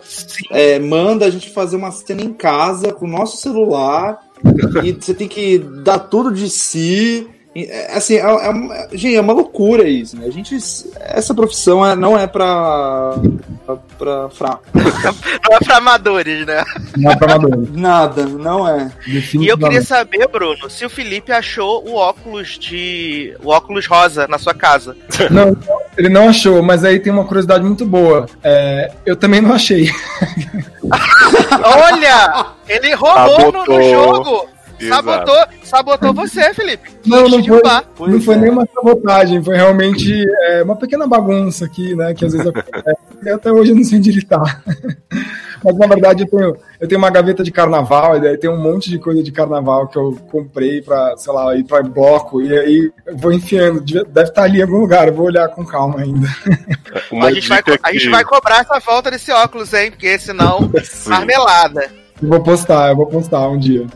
[0.51, 4.19] é, manda a gente fazer uma cena em casa com o nosso celular
[4.83, 7.29] e você tem que dar tudo de si
[7.93, 10.27] Assim, é, é uma, gente, é uma loucura isso, né?
[10.27, 10.57] A gente,
[11.01, 13.17] essa profissão é- não é pra,
[13.67, 14.63] pra, pra fraco.
[14.73, 16.65] Não é pra amadores, né?
[16.97, 17.67] Não é pra amador.
[17.73, 18.93] Nada, não é.
[19.35, 23.35] E eu queria saber, Bruno, se o Felipe achou o óculos de.
[23.43, 24.97] o óculos rosa na sua casa.
[25.29, 25.57] Não,
[25.99, 28.27] ele não achou, mas aí tem uma curiosidade muito boa.
[28.45, 29.91] É, eu também não achei.
[31.65, 32.47] Olha!
[32.69, 34.49] Ele roubou no, no jogo!
[34.89, 36.91] Sabotou, sabotou você, Felipe.
[37.07, 38.39] Não, não foi, não foi é.
[38.39, 42.15] nenhuma sabotagem, foi realmente é, uma pequena bagunça aqui, né?
[42.15, 42.97] Que às vezes acontece.
[43.23, 44.63] E até hoje eu não sei onde ele tá.
[45.63, 48.57] Mas na verdade eu tenho, eu tenho uma gaveta de carnaval, e daí tem um
[48.57, 52.59] monte de coisa de carnaval que eu comprei pra, sei lá, ir pra bloco, e
[52.59, 53.81] aí eu vou enfiando.
[53.81, 56.27] Deve estar ali em algum lugar, eu vou olhar com calma ainda.
[57.23, 59.91] A, gente vai, dica a gente que- vai cobrar essa volta desse óculos, hein?
[59.91, 61.11] Porque senão, Sim.
[61.11, 62.00] marmelada.
[62.23, 63.87] Eu vou postar, eu vou postar um dia.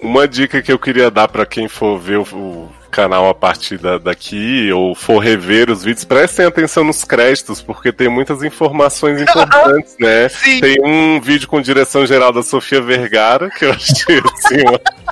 [0.00, 3.98] Uma dica que eu queria dar pra quem for ver o, canal a partir da-
[3.98, 9.96] daqui ou for rever os vídeos, prestem atenção nos créditos, porque tem muitas informações importantes,
[10.00, 10.28] né?
[10.30, 10.60] Sim.
[10.60, 14.64] Tem um vídeo com direção geral da Sofia Vergara, que eu achei assim,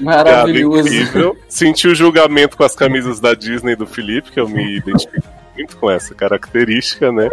[0.03, 0.89] Maravilhoso.
[0.89, 1.37] incrível.
[1.49, 5.77] Senti o julgamento com as camisas da Disney do Felipe, que eu me identifico muito
[5.77, 7.29] com essa característica, né?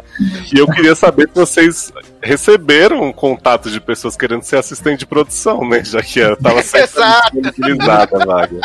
[0.53, 5.67] E eu queria saber se vocês receberam contato de pessoas querendo ser assistente de produção,
[5.67, 5.83] né?
[5.83, 7.41] Já que ela tava sempre Exato.
[7.41, 8.59] disponibilizada a vaga.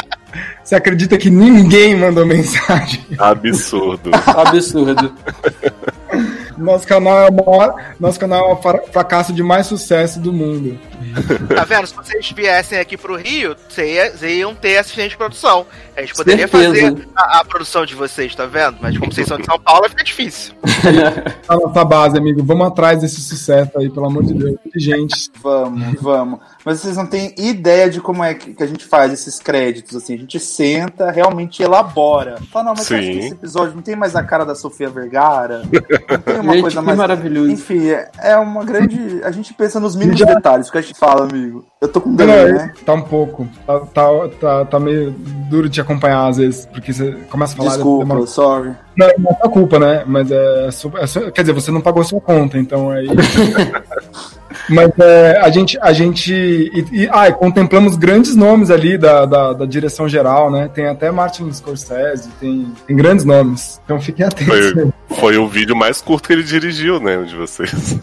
[0.62, 3.04] Você acredita que ninguém mandou mensagem?
[3.18, 4.10] Absurdo.
[4.26, 5.14] Absurdo.
[6.56, 10.32] Nosso canal é o maior, nosso canal é o fra- fracasso de mais sucesso do
[10.32, 10.78] mundo.
[11.54, 11.86] Tá vendo?
[11.86, 15.66] Se vocês viessem aqui pro Rio, vocês ia- vocês iam ter assistente de produção.
[15.96, 16.90] A gente poderia Certeza.
[16.90, 18.76] fazer a, a produção de vocês, tá vendo?
[18.80, 20.54] Mas como vocês são de São Paulo, fica difícil.
[21.48, 22.42] A nossa base, amigo.
[22.44, 24.56] Vamos atrás desse sucesso aí, pelo amor de Deus.
[24.74, 25.30] De gente.
[25.42, 26.40] Vamos, vamos.
[26.64, 29.96] Mas vocês não têm ideia de como é que que a gente faz esses créditos,
[29.96, 30.14] assim.
[30.14, 32.38] A gente senta, realmente elabora.
[32.52, 35.62] Fala, não, mas acho que esse episódio não tem mais a cara da Sofia Vergara.
[35.62, 36.98] Não tem uma Gente, coisa que mais.
[36.98, 37.50] maravilhoso.
[37.50, 39.20] Enfim, é- é uma grande.
[39.24, 41.64] A gente pensa nos mínimos Já- detalhes que a gente fala, amigo.
[41.80, 42.72] Eu tô com delay, é- né?
[42.84, 43.46] Tá um pouco.
[43.66, 44.08] Tá, tá,
[44.40, 45.10] tá, tá meio
[45.50, 47.70] duro de te acompanhar às vezes, porque você começa a falar.
[47.70, 48.72] Desculpa, demora- sorry.
[48.96, 50.04] Não, não é sua culpa, né?
[50.06, 53.06] Mas é, é sua- Quer dizer, você não pagou sua conta, então aí.
[54.68, 55.78] Mas é, a gente.
[55.80, 60.50] A gente e, e- ah, e contemplamos grandes nomes ali da, da, da direção geral,
[60.50, 60.68] né?
[60.72, 63.80] Tem até Martin Scorsese, tem, tem grandes nomes.
[63.84, 64.46] Então fiquem atentos.
[64.72, 67.16] Foi, foi o vídeo mais curto que ele dirigiu, né?
[67.22, 67.98] De vocês.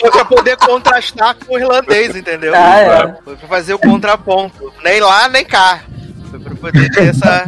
[0.00, 2.52] Foi pra poder contrastar com o irlandês, entendeu?
[2.54, 3.14] Ah, é.
[3.24, 4.72] Foi pra fazer o contraponto.
[4.82, 5.80] Nem lá, nem cá.
[6.42, 7.46] Pra poder ter essa.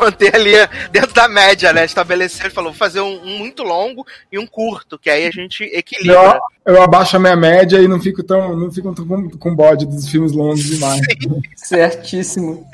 [0.00, 0.52] manter ali
[0.90, 1.84] dentro da média, né?
[1.84, 5.64] Estabelecer, falou, vou fazer um, um muito longo e um curto, que aí a gente
[5.64, 6.40] equilibra.
[6.66, 8.56] Eu, eu abaixo a minha média e não fico tão.
[8.56, 11.00] não fico tão com, com bode dos filmes longos demais.
[11.56, 12.66] Certíssimo.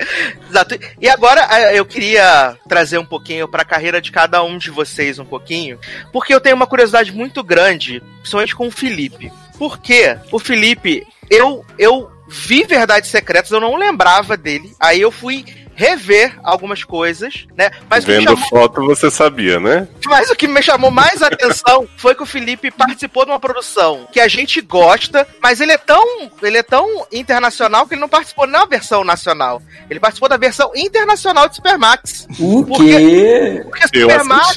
[0.49, 0.77] Exato.
[0.99, 5.19] E agora eh, eu queria trazer um pouquinho pra carreira de cada um de vocês
[5.19, 5.79] um pouquinho,
[6.11, 9.31] porque eu tenho uma curiosidade muito grande, principalmente com o Felipe.
[9.57, 14.73] Porque o Felipe, eu eu vi Verdades Secretas, eu não lembrava dele.
[14.79, 17.71] Aí eu fui rever algumas coisas, né?
[17.89, 19.87] Mas Vendo chamou foto você sabia, né?
[20.05, 24.07] mas o que me chamou mais atenção foi que o Felipe participou de uma produção
[24.11, 28.09] que a gente gosta, mas ele é tão, ele é tão internacional que ele não
[28.09, 29.61] participou na versão nacional.
[29.89, 32.27] Ele participou da versão internacional de Supermax.
[32.39, 33.61] O quê?
[33.63, 34.55] Porque Eu Supermax,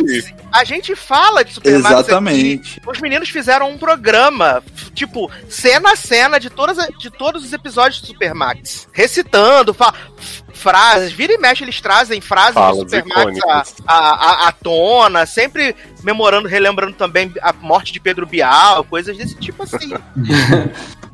[0.53, 2.01] a gente fala de Supermax aqui.
[2.11, 2.81] Exatamente.
[2.87, 4.63] Os meninos fizeram um programa,
[4.95, 8.89] tipo, cena a cena de, todas, de todos os episódios de Supermax.
[8.93, 11.13] Recitando, fa- f- frases.
[11.13, 13.39] Vira e mexe, eles trazem frases Falas do Supermax
[13.87, 19.17] à, à, à- à tona, sempre memorando, relembrando também a morte de Pedro Bial, coisas
[19.17, 19.93] desse tipo assim.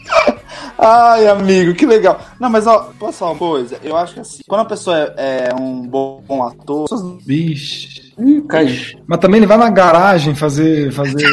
[0.79, 2.20] Ai, amigo, que legal.
[2.38, 3.79] Não, mas ó, posso falar uma coisa?
[3.83, 6.87] Eu acho que assim, quando a pessoa é, é um bom, ator,
[7.24, 8.11] Vixe.
[8.48, 9.00] Caiu.
[9.07, 10.92] Mas também ele vai na garagem fazer.
[10.92, 11.16] fazer...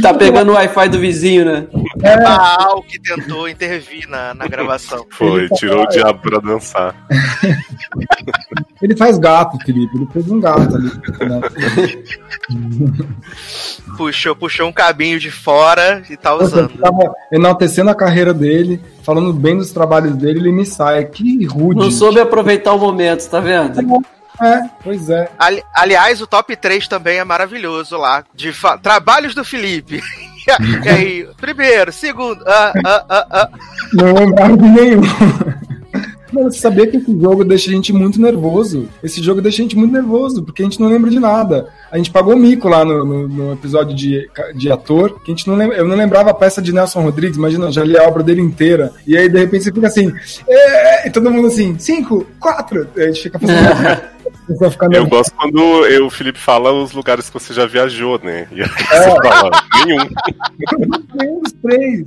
[0.00, 1.66] Tá pegando o Wi-Fi do vizinho, né?
[2.02, 5.04] É Baal que tentou intervir na, na gravação.
[5.10, 6.94] Foi, tirou o diabo pra dançar.
[8.82, 9.96] Ele faz gato, Felipe.
[9.96, 10.90] Ele fez um gato ali.
[11.28, 11.40] né?
[13.96, 16.70] Puxou, puxou um cabinho de fora e tá usando.
[16.78, 21.04] tava enaltecendo a carreira dele, falando bem dos trabalhos dele, ele me sai.
[21.04, 21.78] Que rude.
[21.78, 23.78] Não soube aproveitar o momento, tá vendo?
[23.78, 24.21] É,
[24.82, 25.30] pois é.
[25.38, 28.24] Ali- aliás, o top 3 também é maravilhoso lá.
[28.34, 30.00] De fa- trabalhos do Felipe.
[30.84, 32.42] e aí, primeiro, segundo.
[32.46, 33.48] ah, ah, ah.
[33.92, 35.02] Não lembrava de nenhum.
[36.32, 38.88] Mano, você sabia que esse jogo deixa a gente muito nervoso?
[39.02, 41.68] Esse jogo deixa a gente muito nervoso, porque a gente não lembra de nada.
[41.90, 45.46] A gente pagou mico lá no, no- no episódio de, de ator, que a gente
[45.46, 48.04] não lembra, eu não lembrava a peça de Nelson Rodrigues, imagina, eu já li a
[48.08, 48.92] obra dele inteira.
[49.06, 50.10] E aí, de repente, você fica assim,
[50.48, 53.58] é, e todo mundo assim, cinco, quatro, e a gente fica fazendo.
[54.56, 58.18] Você fica Eu gosto quando eu, o Felipe fala os lugares que você já viajou,
[58.22, 58.46] né?
[58.52, 59.10] E aí É.
[59.10, 59.50] você fala,
[59.84, 59.98] nenhum.
[61.14, 62.06] Nenhum dos três.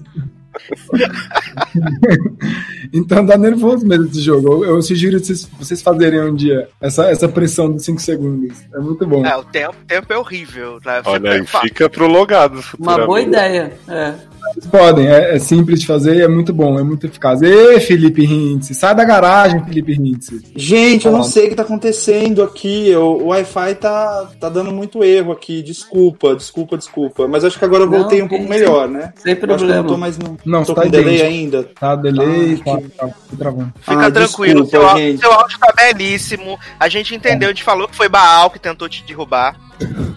[2.94, 4.64] então dá nervoso mesmo esse jogo.
[4.64, 8.58] Eu, eu sugiro vocês, vocês fazerem um dia essa, essa pressão dos 5 segundos.
[8.74, 9.26] É muito bom.
[9.26, 10.80] É, o tempo, tempo é horrível.
[10.86, 11.02] Né?
[11.06, 12.64] Olha aí, fica pro logado.
[12.80, 13.74] Uma boa ideia.
[13.88, 14.14] É.
[14.54, 17.42] Vocês podem, é, é simples de fazer e é muito bom, é muito eficaz.
[17.42, 20.30] Ê, Felipe Hintz, sai da garagem, Felipe Hintz.
[20.56, 22.94] Gente, eu não sei o que tá acontecendo aqui.
[22.96, 25.62] O, o Wi-Fi tá, tá dando muito erro aqui.
[25.62, 27.28] Desculpa, desculpa, desculpa.
[27.28, 29.14] Mas acho que agora eu Não, voltei um que pouco melhor, né?
[29.18, 29.82] Sem Eu Acho que eu problema.
[29.82, 30.38] não tô mais no.
[30.46, 31.64] Não, tô tá com delay ainda.
[31.64, 33.74] Tá, delay, Ah, tá, tá, tá travando.
[33.80, 35.20] Fica Ah, tranquilo, desculpa, seu, gente.
[35.20, 36.58] seu áudio tá belíssimo.
[36.80, 39.56] A gente entendeu, a gente falou que foi Baal que tentou te derrubar.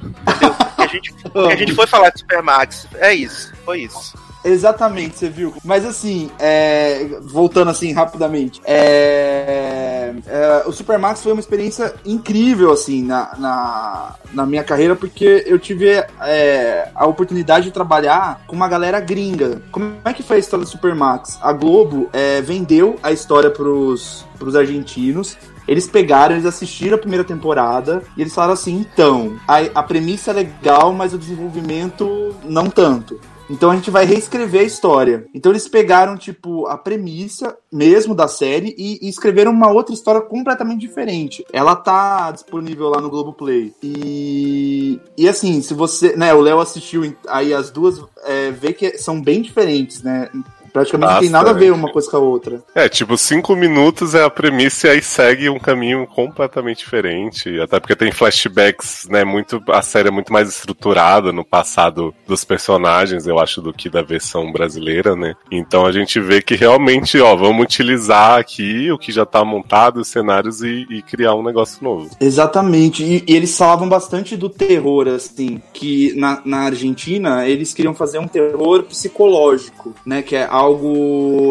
[0.90, 2.86] Gente, a gente foi falar de Supermax.
[2.96, 4.28] É isso, foi isso.
[4.44, 5.52] Exatamente, você viu.
[5.64, 13.02] Mas assim, é, voltando assim rapidamente, é, é, o Supermax foi uma experiência incrível assim
[13.02, 15.88] na, na, na minha carreira porque eu tive
[16.22, 19.60] é, a oportunidade de trabalhar com uma galera gringa.
[19.72, 21.38] Como é que foi a história do Supermax?
[21.42, 25.36] A Globo é, vendeu a história pros, pros argentinos.
[25.68, 30.30] Eles pegaram, eles assistiram a primeira temporada e eles falaram assim: então, a, a premissa
[30.30, 33.20] é legal, mas o desenvolvimento não tanto.
[33.50, 35.26] Então a gente vai reescrever a história.
[35.34, 40.20] Então eles pegaram, tipo, a premissa mesmo da série e, e escreveram uma outra história
[40.20, 41.44] completamente diferente.
[41.52, 43.72] Ela tá disponível lá no Globoplay.
[43.82, 46.14] E, e assim, se você.
[46.16, 50.28] Né, o Léo assistiu aí as duas, é, vê que são bem diferentes, né?
[50.72, 52.62] Praticamente não tem nada a ver uma coisa com a outra.
[52.74, 57.60] É, tipo, cinco minutos é a premissa e aí segue um caminho completamente diferente.
[57.60, 59.24] Até porque tem flashbacks, né?
[59.24, 63.88] Muito, a série é muito mais estruturada no passado dos personagens, eu acho, do que
[63.88, 65.34] da versão brasileira, né?
[65.50, 70.00] Então a gente vê que realmente, ó, vamos utilizar aqui o que já tá montado,
[70.00, 72.10] os cenários e, e criar um negócio novo.
[72.20, 77.94] Exatamente, e, e eles falavam bastante do terror, assim, que na, na Argentina eles queriam
[77.94, 80.67] fazer um terror psicológico, né, que é algo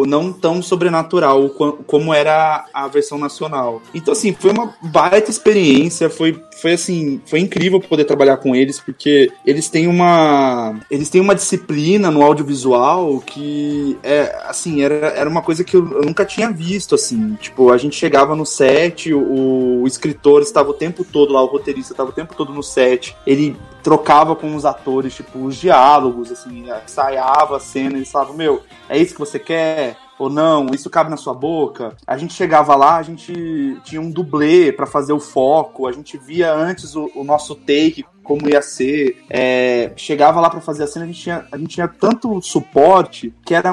[0.06, 3.80] não tão sobrenatural co- como era a versão nacional.
[3.94, 8.80] Então, assim, foi uma baita experiência, foi, foi assim, foi incrível poder trabalhar com eles,
[8.80, 15.30] porque eles têm uma, eles têm uma disciplina no audiovisual que, é, assim, era, era
[15.30, 19.82] uma coisa que eu, nunca tinha visto, assim, tipo, a gente chegava no set, o,
[19.82, 23.16] o escritor estava o tempo todo lá, o roteirista estava o tempo todo no set,
[23.26, 28.62] ele trocava com os atores, tipo, os diálogos, assim, ensaiava a cena, eles falavam, meu,
[28.88, 29.96] é isso que você quer?
[30.18, 31.96] Ou não, isso cabe na sua boca.
[32.06, 36.18] A gente chegava lá, a gente tinha um dublê pra fazer o foco, a gente
[36.18, 39.24] via antes o, o nosso take, como ia ser.
[39.30, 43.32] É, chegava lá pra fazer a cena, a gente tinha, a gente tinha tanto suporte
[43.44, 43.72] que era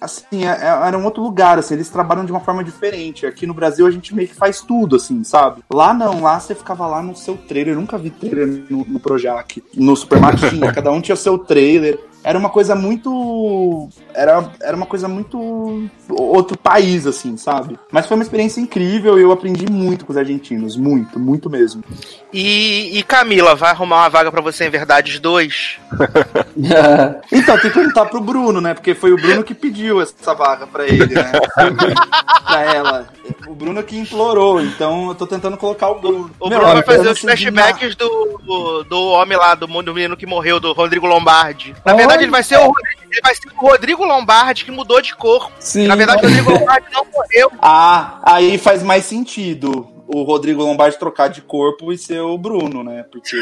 [0.00, 3.24] assim, é- é- era um outro lugar, assim, eles trabalham de uma forma diferente.
[3.24, 5.62] Aqui no Brasil a gente meio que faz tudo, assim, sabe?
[5.72, 8.98] Lá não, lá você ficava lá no seu trailer, eu nunca vi trailer no, no
[8.98, 9.62] Projac.
[9.74, 11.98] No Supermarket cada um tinha seu trailer.
[12.24, 13.88] Era uma coisa muito.
[14.14, 15.88] Era, era uma coisa muito.
[16.08, 17.78] outro país, assim, sabe?
[17.90, 20.76] Mas foi uma experiência incrível e eu aprendi muito com os argentinos.
[20.76, 21.82] Muito, muito mesmo.
[22.32, 25.78] E, e Camila, vai arrumar uma vaga pra você em Verdades 2?
[27.32, 28.74] Então, tem que perguntar pro Bruno, né?
[28.74, 31.32] Porque foi o Bruno que pediu essa vaga pra ele, né?
[32.46, 33.08] pra ela.
[33.46, 36.30] O Bruno que implorou, então eu tô tentando colocar o Bruno.
[36.38, 39.94] O Meu, Bruno vai eu fazer os flashbacks do, do, do homem lá, do, do
[39.94, 41.74] menino que morreu, do Rodrigo Lombardi.
[41.84, 42.11] Na Olha.
[42.12, 42.72] Verdade, ele vai ser o,
[43.10, 45.52] ele vai ser o Rodrigo Lombardi que mudou de corpo.
[45.58, 45.86] Sim.
[45.86, 47.50] Na verdade, o Rodrigo Lombardi não morreu.
[47.60, 52.84] Ah, aí faz mais sentido o Rodrigo Lombardi trocar de corpo e ser o Bruno,
[52.84, 53.04] né?
[53.10, 53.36] Porque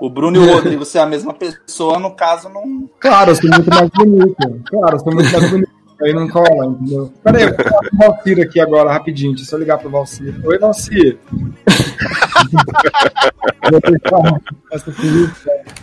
[0.00, 2.88] o Bruno e o Rodrigo ser a mesma pessoa, no caso, não.
[3.00, 4.62] Claro, eu sou muito mais bonito.
[4.68, 5.73] Claro, eu sou muito mais bonito.
[6.04, 7.10] Aí não cola, entendeu?
[7.22, 9.32] Pera aí, eu vou falar com o Valcir aqui agora, rapidinho.
[9.32, 10.34] Deixa eu só ligar pro Valcir.
[10.44, 11.18] Oi, Valcir.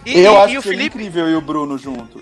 [0.05, 0.85] E, eu e- acho e o Felipe.
[0.85, 2.21] incrível eu e o Bruno juntos.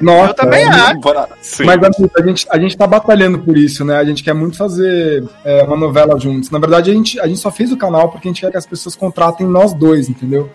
[0.00, 1.00] Nossa, Eu também é, acho.
[1.40, 1.64] Sim.
[1.64, 3.96] Mas a gente, a gente tá batalhando por isso, né?
[3.96, 6.50] A gente quer muito fazer é, uma novela juntos.
[6.50, 8.56] Na verdade, a gente, a gente só fez o canal porque a gente quer que
[8.56, 10.50] as pessoas contratem nós dois, entendeu?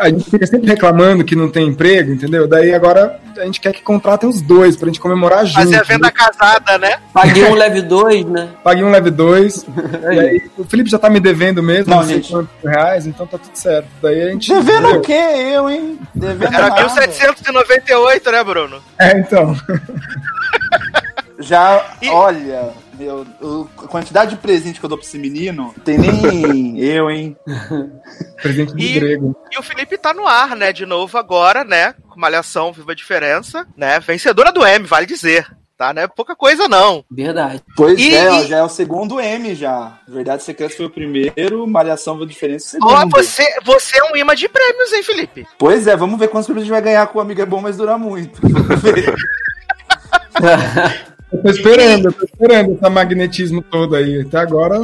[0.00, 2.46] A gente fica sempre reclamando que não tem emprego, entendeu?
[2.48, 5.52] Daí agora a gente quer que contratem os dois pra gente comemorar juntos.
[5.54, 6.98] Fazer a venda casada, né?
[7.12, 8.48] Paguei um leve 2, né?
[8.62, 9.64] Paguei um leve dois.
[10.12, 12.30] e aí, o Felipe já tá me devendo mesmo, Não, não, sei gente.
[12.32, 13.88] quantos reais, então tá tudo certo.
[14.02, 14.52] Daí a gente.
[14.52, 15.12] Devendo o quê?
[15.12, 15.98] Eu, hein?
[16.14, 16.82] Devendo Era nada.
[16.82, 18.82] 1798, né, Bruno?
[18.98, 19.56] É, então.
[21.38, 25.74] Já, E- olha, Eu, eu- a quantidade de presente que eu dou pra esse menino,
[25.84, 27.36] tem nem eu, hein?
[28.42, 29.36] Presente de E- grego.
[29.50, 30.72] E o Felipe tá no ar, né?
[30.72, 31.94] De novo agora, né?
[32.08, 33.98] Com Malhação Viva a Diferença, né?
[34.00, 35.46] Vencedora do M, vale dizer.
[35.78, 37.02] Tá, não é pouca coisa, não.
[37.10, 37.62] Verdade.
[37.74, 39.98] Pois E- é, e- já é o segundo M já.
[40.06, 43.10] Verdade Secreta foi o primeiro, Malhação foi a diferença o Ó, segundo.
[43.16, 45.46] você, você é um imã de prêmios, hein, Felipe?
[45.58, 47.62] Pois é, vamos ver quantos prêmios a gente vai ganhar com o Amigo é Bom,
[47.62, 48.42] mas dura muito.
[51.32, 54.20] Eu tô esperando, eu tô esperando esse magnetismo todo aí.
[54.20, 54.80] Até agora.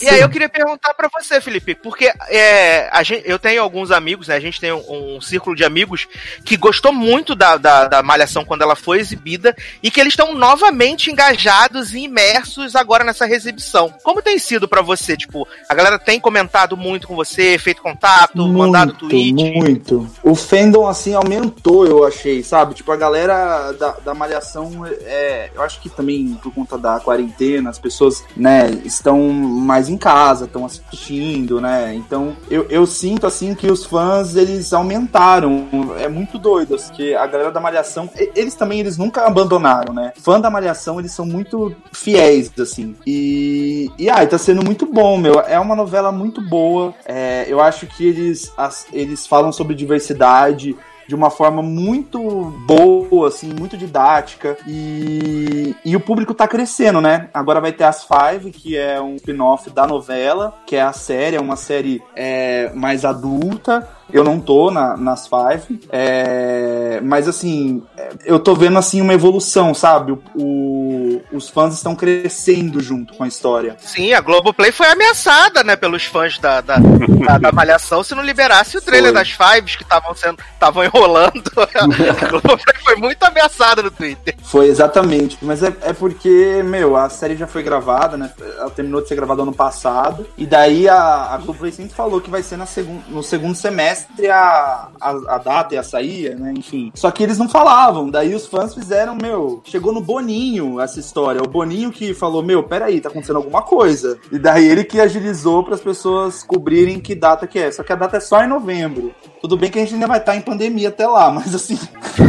[0.00, 4.28] E aí eu queria perguntar pra você, Felipe, porque é, gente, eu tenho alguns amigos,
[4.28, 4.36] né?
[4.36, 6.06] A gente tem um, um círculo de amigos
[6.44, 10.34] que gostou muito da, da, da Malhação quando ela foi exibida e que eles estão
[10.34, 13.92] novamente engajados e imersos agora nessa reexibição.
[14.02, 15.16] Como tem sido pra você?
[15.16, 19.32] Tipo, a galera tem comentado muito com você, feito contato, mandado tweet?
[19.32, 20.08] Muito.
[20.22, 22.74] O fandom, assim, aumentou, eu achei, sabe?
[22.74, 27.70] Tipo, a galera da, da Malhação, é, eu acho que também por conta da quarentena,
[27.70, 31.94] as pessoas, né, estão mais em casa, estão assistindo, né?
[31.94, 35.66] Então, eu, eu sinto, assim, que os fãs, eles aumentaram.
[35.98, 40.12] É muito doido, assim, que a galera da Malhação, eles também, eles nunca abandonaram, né?
[40.20, 42.94] Fã da Malhação, eles são muito fiéis, assim.
[43.06, 45.40] E, e ai, tá sendo muito bom, meu.
[45.40, 46.94] É uma novela muito boa.
[47.04, 50.76] É, eu acho que eles, as- eles falam sobre diversidade
[51.10, 52.20] de uma forma muito
[52.64, 54.56] boa, assim, muito didática.
[54.64, 57.28] E, e o público tá crescendo, né?
[57.34, 61.34] Agora vai ter as Five, que é um spin-off da novela, que é a série,
[61.34, 63.88] é uma série é, mais adulta.
[64.12, 65.80] Eu não tô na- nas Five.
[65.90, 70.12] é, mas assim, é, eu tô vendo assim uma evolução, sabe?
[70.12, 73.76] O- o- os fãs estão crescendo junto com a história.
[73.78, 78.22] Sim, a Globoplay foi ameaçada, né, pelos fãs da, da, da, da Malhação se não
[78.22, 79.20] liberasse o trailer Foi.
[79.24, 81.42] das Fives que estavam sendo estavam enrolando.
[81.56, 84.34] a Globoplay foi muito ameaçada no Twitter.
[84.42, 85.38] Foi exatamente.
[85.42, 88.30] Mas é, é porque, meu, a série já foi gravada, né?
[88.58, 90.26] Ela terminou de ser gravada ano passado.
[90.36, 93.99] E daí a, a Globoplay sempre falou que vai ser na segun, no segundo semestre
[94.28, 96.52] a, a, a data ia sair, né?
[96.56, 96.92] Enfim.
[96.94, 98.10] Só que eles não falavam.
[98.10, 101.42] Daí os fãs fizeram, meu, chegou no Boninho essa história.
[101.42, 104.18] O Boninho que falou, meu, peraí, tá acontecendo alguma coisa.
[104.30, 107.70] E daí ele que agilizou para as pessoas cobrirem que data que é.
[107.70, 109.14] Só que a data é só em novembro.
[109.40, 111.78] Tudo bem que a gente ainda vai estar em pandemia até lá, mas assim,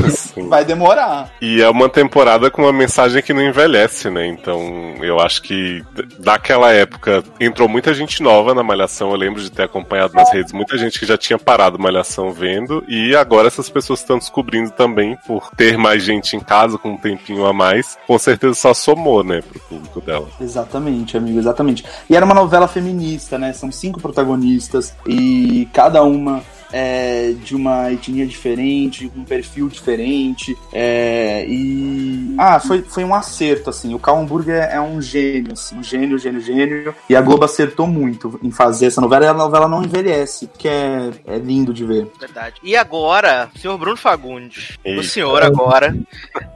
[0.10, 0.48] Sim.
[0.48, 1.30] vai demorar.
[1.42, 4.28] E é uma temporada com uma mensagem que não envelhece, né?
[4.28, 5.84] Então eu acho que
[6.20, 9.12] daquela época entrou muita gente nova na Malhação.
[9.12, 12.84] Eu lembro de ter acompanhado nas redes muita gente que já tinha parado Malhação vendo.
[12.88, 16.98] E agora essas pessoas estão descobrindo também, por ter mais gente em casa com um
[16.98, 20.28] tempinho a mais, com certeza só somou, né, pro público dela.
[20.40, 21.84] Exatamente, amigo, exatamente.
[22.10, 23.52] E era uma novela feminista, né?
[23.54, 26.42] São cinco protagonistas e cada uma
[26.72, 30.58] é de uma etnia diferente, com um perfil diferente.
[30.74, 32.36] é, e.
[32.38, 33.94] Ah, foi, foi um acerto, assim.
[33.94, 36.96] O Cal Hamburger é, é um gênio, assim, um gênio, gênio, gênio.
[37.10, 40.68] E a Globo acertou muito em fazer essa novela e a novela não envelhece, que
[40.68, 42.08] é, é lindo de ver.
[42.20, 42.56] Verdade.
[42.64, 45.96] E agora, senhor Bruno Fagundes, o senhor agora,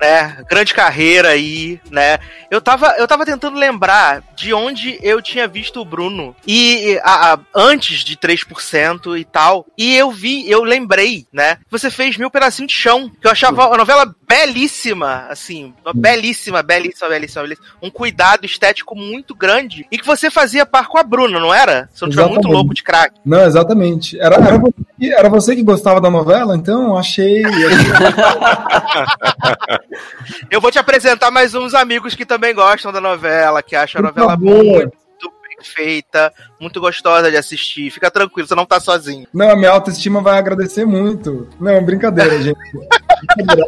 [0.01, 0.38] né?
[0.49, 2.18] Grande carreira aí, né?
[2.49, 7.34] Eu tava, eu tava tentando lembrar de onde eu tinha visto o Bruno e a-
[7.34, 9.66] a- antes de 3% e tal.
[9.78, 11.58] E eu vi, eu lembrei, né?
[11.70, 16.62] Você fez Mil Pedacinhos de Chão, que eu achava uma novela belíssima, assim, uma belíssima,
[16.64, 17.68] belíssima, belíssima, belíssima.
[17.82, 21.89] Um cuidado estético muito grande e que você fazia par com a Bruna, não era?
[21.93, 23.20] Se eu não tiver muito louco de craque.
[23.26, 24.20] Não, exatamente.
[24.20, 27.43] Era, era, você, que- era você que gostava da novela, então achei.
[30.49, 34.03] Eu vou te apresentar mais uns amigos que também gostam da novela, que acham a
[34.03, 34.91] novela favor.
[35.66, 37.91] Feita, muito gostosa de assistir.
[37.91, 39.28] Fica tranquilo, você não tá sozinho.
[39.34, 41.49] Não, a minha autoestima vai agradecer muito.
[41.59, 42.59] Não, brincadeira, gente.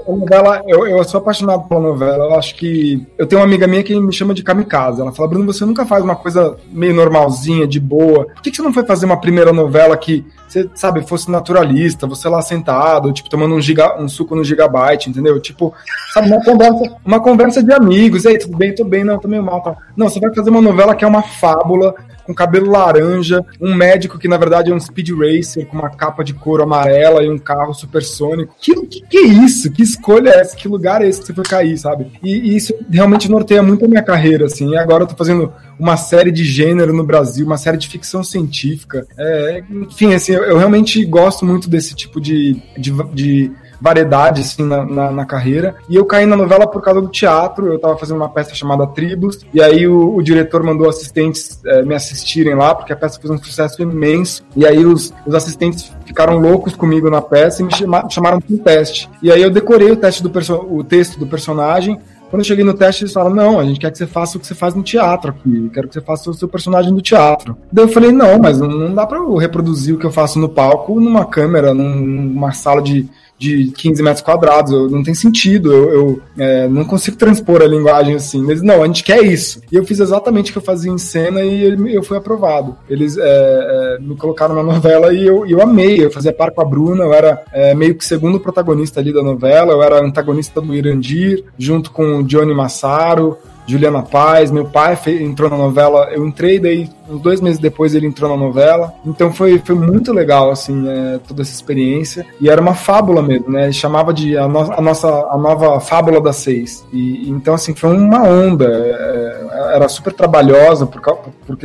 [0.08, 2.26] Novela, eu, eu sou apaixonado pela novela.
[2.26, 3.06] Eu acho que.
[3.18, 5.02] Eu tenho uma amiga minha que me chama de kamikaze.
[5.02, 8.26] Ela fala, Bruno, você nunca faz uma coisa meio normalzinha, de boa.
[8.26, 12.08] Por que, que você não foi fazer uma primeira novela que você, sabe, fosse naturalista,
[12.08, 15.40] você lá sentado, tipo, tomando um, giga, um suco no gigabyte, entendeu?
[15.42, 15.74] Tipo,
[16.14, 18.26] sabe, uma conversa, uma conversa de amigos.
[18.26, 18.74] Ei, tudo bem?
[18.74, 19.62] Tô bem, não, tô meio mal.
[19.62, 19.76] Tá.
[19.96, 21.94] Não, você vai fazer uma novela que é uma fábula,
[22.28, 26.26] com cabelo laranja, um médico que na verdade é um speed racer com uma capa
[26.26, 28.54] de couro amarela e um carro supersônico.
[28.60, 29.72] Que, que, que é isso?
[29.72, 30.56] Que escolha é essa?
[30.56, 32.12] Que lugar é esse que você foi cair, sabe?
[32.22, 34.72] E, e isso realmente norteia muito a minha carreira, assim.
[34.72, 38.24] E agora eu tô fazendo uma série de gênero no Brasil, uma série de ficção
[38.24, 39.08] científica.
[39.18, 44.64] É, enfim, assim, eu, eu realmente gosto muito desse tipo de, de, de variedade assim
[44.66, 45.76] na, na, na carreira.
[45.90, 47.74] E eu caí na novela por causa do teatro.
[47.74, 51.84] Eu tava fazendo uma peça chamada Tribos, e aí o, o diretor mandou assistentes eh,
[51.84, 54.44] me assistirem lá, porque a peça fez um sucesso imenso.
[54.56, 58.54] E aí os, os assistentes ficaram loucos comigo na peça e me chama- chamaram para
[58.56, 59.10] um teste.
[59.22, 60.32] E aí eu decorei o teste do
[60.70, 62.00] o texto do personagem.
[62.30, 64.42] Quando eu cheguei no teste, eles falaram: não, a gente quer que você faça o
[64.42, 65.70] que você faz no teatro aqui.
[65.74, 67.58] Quero que você faça o seu personagem do teatro.
[67.72, 70.50] Daí eu falei: não, mas não, dá pra eu reproduzir o que eu faço no
[70.50, 73.08] palco numa câmera, num- numa sala de.
[73.40, 77.68] De 15 metros quadrados, eu- não tem sentido, eu, eu, é, não consigo transpor a
[77.68, 78.44] linguagem assim.
[78.50, 79.62] Eles, não, a gente quer isso.
[79.72, 82.76] E eu fiz exatamente o que eu fazia em cena e ele- eu fui aprovado.
[82.90, 86.04] Eles é, é, me colocaram na novela e eu, eu amei.
[86.04, 89.22] Eu fazia par com a Bruna, eu era é, meio que segundo protagonista ali da
[89.22, 93.38] novela, eu era antagonista do Irandir, junto com o Johnny Massaro,
[93.68, 98.08] Juliana Paz, meu pai entrou na novela, eu entrei, daí uns dois meses depois ele
[98.08, 102.62] entrou na novela, então foi, foi muito legal, assim, é, toda essa experiência, e era
[102.62, 106.86] uma fábula mesmo, né, chamava de a, no- a nossa, a nova fábula das seis,
[106.94, 111.58] e então, assim, foi uma onda, é, era super trabalhosa por, por, por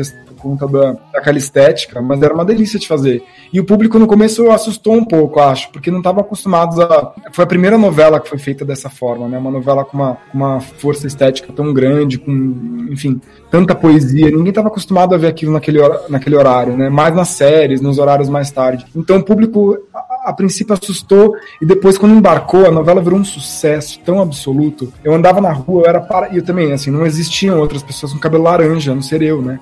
[0.43, 3.23] conta da, daquela estética, mas era uma delícia de fazer,
[3.53, 7.13] e o público no começo assustou um pouco, acho, porque não estavam acostumados a.
[7.33, 9.39] Foi a primeira novela que foi feita dessa forma, né?
[9.39, 13.21] Uma novela com uma, uma força estética tão grande, com, enfim,
[13.51, 14.31] tanta poesia.
[14.31, 15.79] Ninguém estava acostumado a ver aquilo naquele,
[16.09, 16.89] naquele horário, né?
[16.89, 18.87] Mais nas séries, nos horários mais tarde.
[18.97, 19.77] Então o público,
[20.25, 24.93] a, princípio, assustou, e depois, quando embarcou, a novela virou um sucesso tão absoluto.
[25.03, 26.33] Eu andava na rua, eu era para.
[26.33, 29.59] E eu também, assim, não existiam outras pessoas com cabelo laranja, não ser eu, né?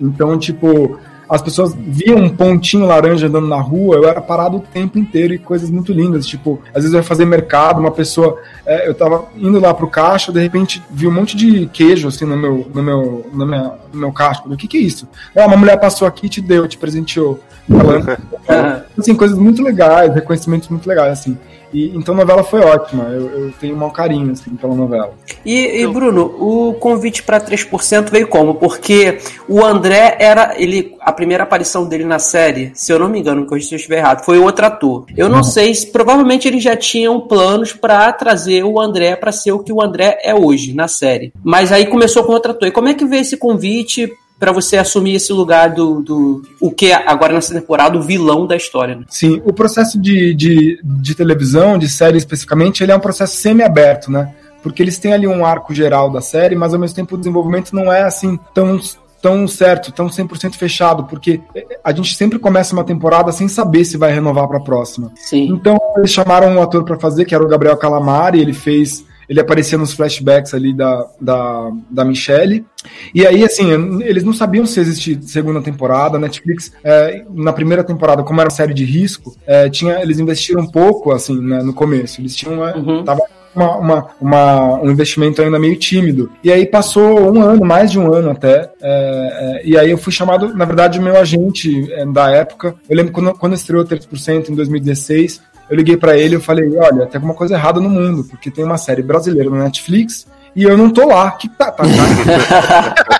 [0.00, 0.98] Então, tipo,
[1.28, 5.34] as pessoas viam um pontinho laranja andando na rua, eu era parado o tempo inteiro
[5.34, 6.26] e coisas muito lindas.
[6.26, 8.38] Tipo, às vezes eu ia fazer mercado, uma pessoa.
[8.66, 12.24] é, eu tava indo lá pro caixa, de repente vi um monte de queijo assim
[12.24, 14.42] no meu, no meu, no minha, no meu caixa.
[14.42, 15.08] Falei, O que, que é isso?
[15.36, 17.40] Ah, uma mulher passou aqui e te deu, te presenteou.
[17.68, 18.18] Falando,
[18.98, 21.36] assim, coisas muito legais, reconhecimentos muito legais, assim.
[21.74, 23.04] E, então a novela foi ótima.
[23.04, 25.12] Eu, eu tenho um mau carinho assim, pela novela.
[25.44, 28.54] E, e, Bruno, o convite para 3% veio como?
[28.54, 29.18] Porque
[29.48, 30.54] o André era.
[30.56, 33.98] ele A primeira aparição dele na série, se eu não me engano, que eu estiver
[33.98, 35.06] errado, foi outro ator.
[35.16, 39.52] Eu não sei se provavelmente eles já tinham planos para trazer o André para ser
[39.52, 41.32] o que o André é hoje na série.
[41.42, 42.68] Mas aí começou com outro ator.
[42.68, 46.42] E como é que veio esse convite para você assumir esse lugar do, do.
[46.60, 48.96] o que é agora nessa temporada, o vilão da história?
[48.96, 49.04] Né?
[49.08, 54.10] Sim, o processo de, de, de televisão, de série especificamente, ele é um processo semi-aberto,
[54.10, 54.34] né?
[54.62, 57.74] Porque eles têm ali um arco geral da série, mas ao mesmo tempo o desenvolvimento
[57.74, 58.78] não é assim tão
[59.24, 61.40] tão certo, tão 100% fechado, porque
[61.82, 65.10] a gente sempre começa uma temporada sem saber se vai renovar para a próxima.
[65.16, 65.48] Sim.
[65.50, 69.40] Então eles chamaram um ator para fazer, que era o Gabriel Calamari, ele fez ele
[69.40, 72.66] aparecia nos flashbacks ali da, da, da Michelle.
[73.14, 73.70] E aí, assim,
[74.02, 76.18] eles não sabiam se existia segunda temporada.
[76.18, 80.18] A Netflix, é, na primeira temporada, como era uma série de risco, é, tinha, eles
[80.18, 82.20] investiram um pouco, assim, né, no começo.
[82.20, 82.60] Eles tinham.
[82.60, 83.02] Uhum.
[83.02, 83.22] Tava
[83.54, 86.30] uma, uma, uma, um investimento ainda meio tímido.
[86.42, 88.70] E aí passou um ano, mais de um ano até.
[88.82, 92.74] É, é, e aí eu fui chamado, na verdade, o meu agente é, da época.
[92.88, 97.06] Eu lembro quando, quando estreou 3% em 2016 eu liguei para ele e falei, olha,
[97.06, 100.76] tem alguma coisa errada no mundo, porque tem uma série brasileira na Netflix e eu
[100.76, 101.30] não tô lá.
[101.32, 103.04] Que tá, tá, tá.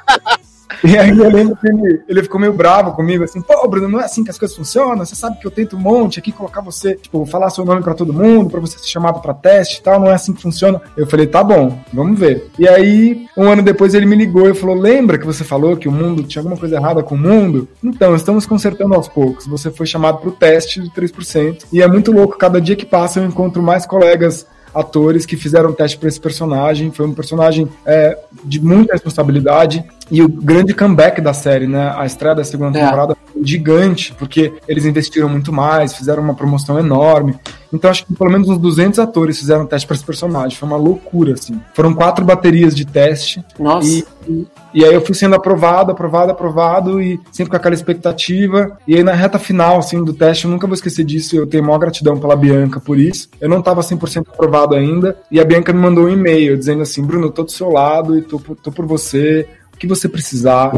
[0.85, 4.01] E aí eu lembro que ele, ele ficou meio bravo comigo, assim, pô, Bruno, não
[4.01, 6.61] é assim que as coisas funcionam, você sabe que eu tento um monte aqui, colocar
[6.61, 9.83] você, tipo, falar seu nome para todo mundo, para você ser chamado para teste e
[9.83, 10.83] tal, não é assim que funciona.
[10.95, 12.51] Eu falei, tá bom, vamos ver.
[12.59, 15.89] E aí, um ano depois ele me ligou e falou, lembra que você falou que
[15.89, 17.67] o mundo, tinha alguma coisa errada com o mundo?
[17.83, 22.13] Então, estamos consertando aos poucos, você foi chamado pro teste de 3%, e é muito
[22.13, 26.21] louco, cada dia que passa eu encontro mais colegas atores que fizeram teste para esse
[26.21, 26.91] personagem.
[26.91, 31.95] Foi um personagem é, de muita responsabilidade e o grande comeback da série, né?
[31.97, 32.85] A estreia da segunda é.
[32.85, 37.39] temporada gigante, porque eles investiram muito mais, fizeram uma promoção enorme.
[37.75, 40.57] Então acho que pelo menos uns 200 atores fizeram teste para esse personagem.
[40.57, 41.61] Foi uma loucura, assim.
[41.75, 43.45] Foram quatro baterias de teste.
[43.59, 43.89] Nossa.
[43.89, 48.79] E, e, e, aí eu fui sendo aprovado, aprovado, aprovado e sempre com aquela expectativa.
[48.87, 51.35] E aí na reta final, assim, do teste, eu nunca vou esquecer disso.
[51.35, 53.29] Eu tenho maior gratidão pela Bianca por isso.
[53.41, 55.19] Eu não estava 100% aprovado ainda.
[55.29, 58.17] E a Bianca me mandou um e-mail dizendo assim, Bruno, eu tô do seu lado
[58.17, 59.49] e tô, tô por você.
[59.75, 60.71] O que você precisar.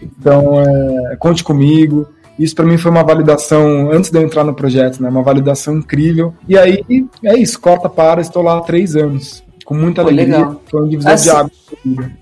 [0.00, 2.08] Então, é, conte comigo.
[2.38, 5.08] Isso para mim foi uma validação antes de eu entrar no projeto, né?
[5.08, 6.34] Uma validação incrível.
[6.48, 6.84] E aí
[7.24, 9.44] é isso, corta para, estou lá há três anos.
[9.64, 10.36] Com muita Pô, alegria.
[10.36, 10.60] legal.
[10.70, 11.50] Foi um divisor Assim, de água.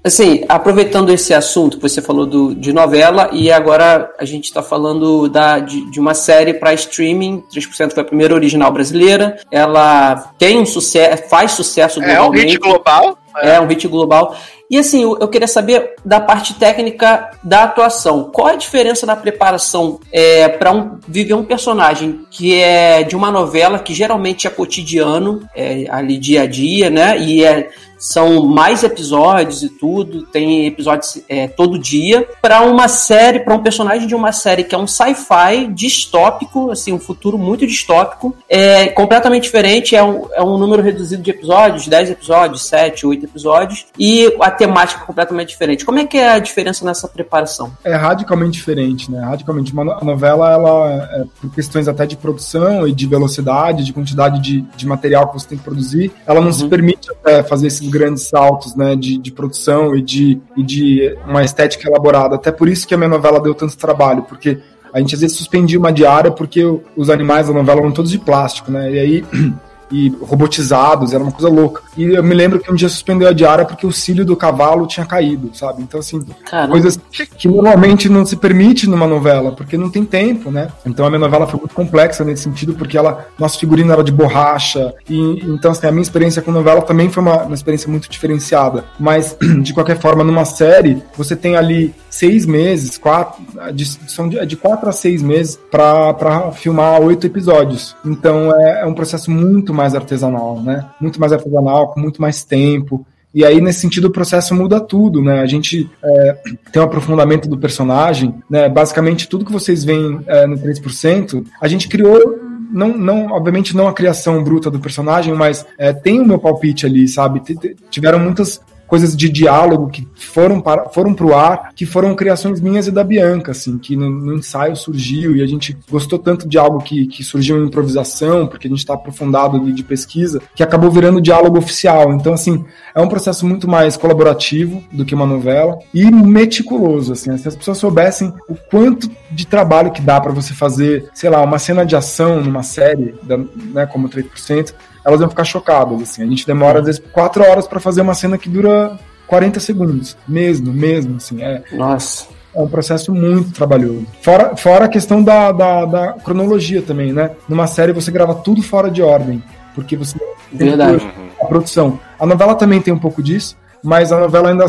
[0.04, 4.62] Assim, aproveitando esse assunto que você falou do, de novela, e agora a gente está
[4.62, 7.42] falando da, de, de uma série para streaming.
[7.52, 9.38] 3% foi a primeira original brasileira.
[9.50, 13.18] Ela tem um sucesso, faz sucesso É um hit global.
[13.42, 14.36] É um hit global.
[14.72, 18.30] E assim, eu, queria saber da parte técnica da atuação.
[18.32, 23.30] Qual a diferença na preparação é, para um, viver um personagem que é de uma
[23.30, 27.18] novela que geralmente é cotidiano, é, ali dia a dia, né?
[27.18, 27.68] E é
[28.02, 33.62] são mais episódios e tudo, tem episódios é, todo dia, para uma série, para um
[33.62, 38.88] personagem de uma série que é um sci-fi distópico, assim, um futuro muito distópico, é
[38.88, 43.86] completamente diferente, é um, é um número reduzido de episódios, 10 episódios, 7, 8 episódios,
[43.96, 45.84] e a temática é completamente diferente.
[45.84, 47.72] Como é que é a diferença nessa preparação?
[47.84, 49.20] É radicalmente diferente, né?
[49.20, 49.72] Radicalmente.
[49.72, 54.40] Uma a novela, ela, é, por questões até de produção e de velocidade, de quantidade
[54.40, 57.91] de, de material que você tem que produzir, ela não se permite até fazer esses
[57.92, 58.96] grandes saltos, né?
[58.96, 62.34] De, de produção e de, e de uma estética elaborada.
[62.34, 64.58] Até por isso que a minha novela deu tanto trabalho, porque
[64.92, 66.62] a gente às vezes suspendia uma diária porque
[66.96, 68.92] os animais da novela eram todos de plástico, né?
[68.92, 69.24] E aí.
[69.92, 71.82] E robotizados, era uma coisa louca.
[71.96, 74.86] E eu me lembro que um dia suspendeu a diária porque o cílio do cavalo
[74.86, 75.82] tinha caído, sabe?
[75.82, 76.72] Então, assim, Caramba.
[76.72, 76.98] coisas
[77.36, 80.68] que normalmente não se permite numa novela, porque não tem tempo, né?
[80.86, 84.12] Então a minha novela foi muito complexa nesse sentido, porque ela, nosso figurino era de
[84.12, 88.08] borracha, e então assim, a minha experiência com novela também foi uma, uma experiência muito
[88.08, 88.84] diferenciada.
[88.98, 93.42] Mas, de qualquer forma, numa série, você tem ali seis meses, quatro,
[93.74, 97.96] de, são de, é de quatro a seis meses para filmar oito episódios.
[98.04, 100.86] Então é, é um processo muito mais artesanal, né?
[101.00, 103.04] Muito mais artesanal, com muito mais tempo.
[103.34, 105.40] E aí, nesse sentido, o processo muda tudo, né?
[105.40, 106.38] A gente é,
[106.70, 108.68] tem um aprofundamento do personagem, né?
[108.68, 112.38] Basicamente, tudo que vocês veem é, no 3%, a gente criou.
[112.70, 116.86] Não, não, obviamente não a criação bruta do personagem, mas é, tem o meu palpite
[116.86, 117.40] ali, sabe?
[117.40, 118.62] T- t- Tiveram muitas
[118.92, 123.02] coisas de diálogo que foram para foram pro ar, que foram criações minhas e da
[123.02, 127.06] Bianca, assim, que no, no ensaio surgiu e a gente gostou tanto de algo que,
[127.06, 131.22] que surgiu em improvisação, porque a gente está aprofundado ali de pesquisa, que acabou virando
[131.22, 132.12] diálogo oficial.
[132.12, 137.34] Então, assim, é um processo muito mais colaborativo do que uma novela e meticuloso, assim.
[137.38, 141.40] Se as pessoas soubessem o quanto de trabalho que dá para você fazer, sei lá,
[141.40, 144.74] uma cena de ação numa série, da, né, como 3%,
[145.04, 146.22] elas vão ficar chocadas, assim.
[146.22, 150.16] A gente demora, às vezes, quatro horas para fazer uma cena que dura 40 segundos.
[150.28, 151.42] Mesmo, mesmo, assim.
[151.42, 152.26] É, Nossa.
[152.54, 154.06] é um processo muito trabalhoso.
[154.20, 157.30] Fora, fora a questão da, da, da cronologia também, né?
[157.48, 159.42] Numa série você grava tudo fora de ordem,
[159.74, 160.16] porque você
[160.52, 161.06] Verdade.
[161.40, 161.98] a produção.
[162.18, 164.66] A novela também tem um pouco disso, mas a novela ainda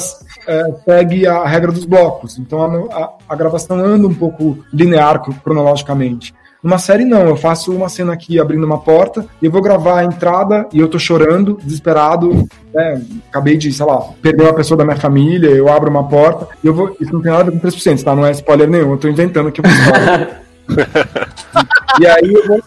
[0.47, 2.39] é, segue a regra dos blocos.
[2.39, 6.33] Então a, a- a gravação anda um pouco linear cro- cronologicamente.
[6.63, 7.27] Numa série, não.
[7.27, 10.79] Eu faço uma cena aqui abrindo uma porta e eu vou gravar a entrada e
[10.79, 12.47] eu tô chorando, desesperado.
[12.73, 13.01] Né?
[13.29, 15.49] Acabei de, sei lá, perder uma pessoa da minha família.
[15.49, 16.95] Eu abro uma porta e eu vou.
[17.01, 18.15] Isso não tem nada a ver com 3%, tá?
[18.15, 18.91] Não é spoiler nenhum.
[18.91, 20.41] Eu tô inventando aqui uma história.
[21.99, 22.61] E aí eu vou,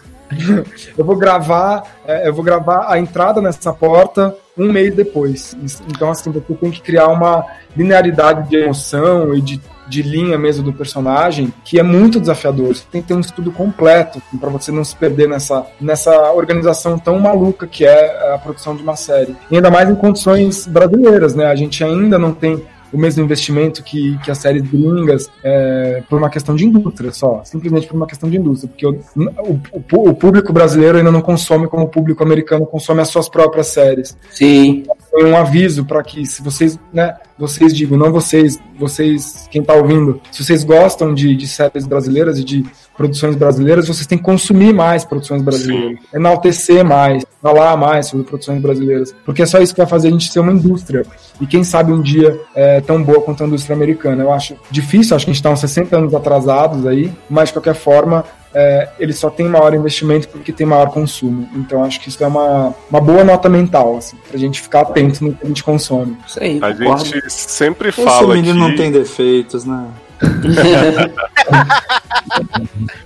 [0.97, 5.55] eu vou gravar, é, eu vou gravar a entrada nessa porta um mês depois.
[5.87, 7.45] Então, assim, você tem que criar uma
[7.75, 12.75] linearidade de emoção e de, de linha mesmo do personagem que é muito desafiador.
[12.75, 16.97] Você tem que ter um estudo completo para você não se perder nessa, nessa organização
[16.97, 19.35] tão maluca que é a produção de uma série.
[19.49, 21.45] E ainda mais em condições brasileiras, né?
[21.45, 26.17] A gente ainda não tem o mesmo investimento que, que as séries gringas é, por
[26.17, 30.13] uma questão de indústria só, simplesmente por uma questão de indústria, porque o, o, o-
[30.15, 34.17] público brasileiro ainda não consome como o público americano consome as suas próprias séries.
[34.31, 34.83] Sim.
[35.11, 39.73] Foi um aviso para que se vocês, né, vocês digo, não vocês, vocês, quem tá
[39.73, 42.65] ouvindo, se vocês gostam de, de séries brasileiras e de
[42.97, 48.59] produções brasileiras, vocês têm que consumir mais produções brasileiras, enaltecer mais, falar mais sobre produções
[48.59, 51.05] brasileiras, porque é só isso que vai fazer a gente ser uma indústria.
[51.39, 54.23] E quem sabe um dia é tão boa quanto a indústria americana.
[54.23, 57.53] Eu acho difícil, acho que a gente está uns 60 anos atrasados aí, mas de
[57.53, 61.47] qualquer forma, é, ele só tem maior investimento porque tem maior consumo.
[61.55, 65.23] Então acho que isso é uma, uma boa nota mental, assim, pra gente ficar atento
[65.23, 66.17] no que a gente consome.
[66.27, 68.59] Isso aí, A gente sempre Esse fala menino que...
[68.59, 69.85] não tem defeitos, né?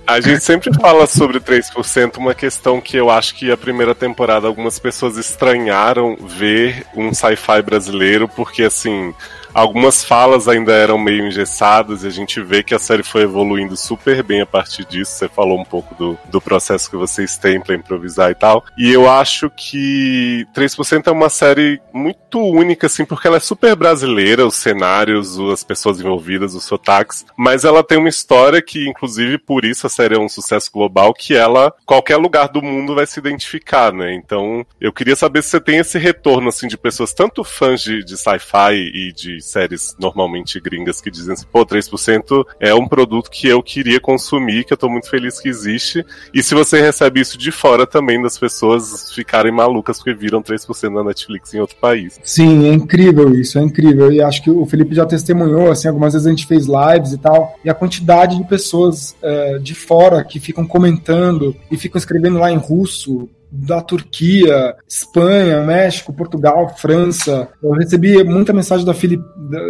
[0.06, 4.46] A gente sempre fala sobre 3%, uma questão que eu acho que a primeira temporada
[4.46, 9.14] algumas pessoas estranharam ver um sci-fi brasileiro, porque assim,
[9.54, 13.76] algumas falas ainda eram meio engessadas e a gente vê que a série foi evoluindo
[13.76, 15.12] super bem a partir disso.
[15.12, 18.64] Você falou um pouco do, do processo que vocês têm pra improvisar e tal.
[18.76, 23.76] E eu acho que 3% é uma série muito única, assim, porque ela é super
[23.76, 29.38] brasileira, os cenários, as pessoas envolvidas, os sotaques, mas ela tem uma história que, inclusive,
[29.38, 33.06] por isso a série é um sucesso global, que ela, qualquer lugar do mundo vai
[33.06, 34.14] se identificar, né?
[34.14, 38.04] Então, eu queria saber se você tem esse retorno, assim, de pessoas, tanto fãs de,
[38.04, 43.30] de sci-fi e de séries normalmente gringas que dizem assim, pô, 3% é um produto
[43.30, 46.04] que eu queria consumir, que eu tô muito feliz que existe.
[46.32, 50.92] E se você recebe isso de fora também, das pessoas ficarem malucas porque viram 3%
[50.92, 52.20] na Netflix em outro país.
[52.22, 54.12] Sim, é incrível isso, é incrível.
[54.12, 57.18] E acho que o Felipe já testemunhou, assim, algumas vezes a gente fez lives e
[57.18, 62.38] tal, e a quantidade de pessoas eh, de fora que ficam comentando e ficam escrevendo
[62.38, 67.48] lá em russo, da Turquia, Espanha, México, Portugal, França.
[67.62, 68.94] Eu recebi muita mensagem da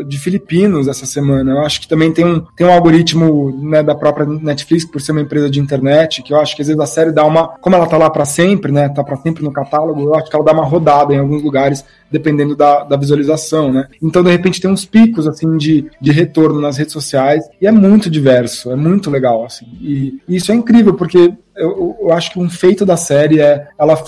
[0.06, 1.50] de filipinos essa semana.
[1.50, 5.10] Eu acho que também tem um, tem um algoritmo né, da própria Netflix, por ser
[5.10, 7.48] uma empresa de internet, que eu acho que às vezes a série dá uma.
[7.60, 8.88] Como ela tá lá para sempre, né?
[8.88, 11.84] Tá para sempre no catálogo, eu acho que ela dá uma rodada em alguns lugares
[12.12, 13.88] dependendo da, da visualização, né?
[14.00, 17.72] Então, de repente, tem uns picos, assim, de, de retorno nas redes sociais, e é
[17.72, 19.66] muito diverso, é muito legal, assim.
[19.80, 23.68] E, e isso é incrível, porque eu, eu acho que um feito da série é
[23.78, 24.02] ela,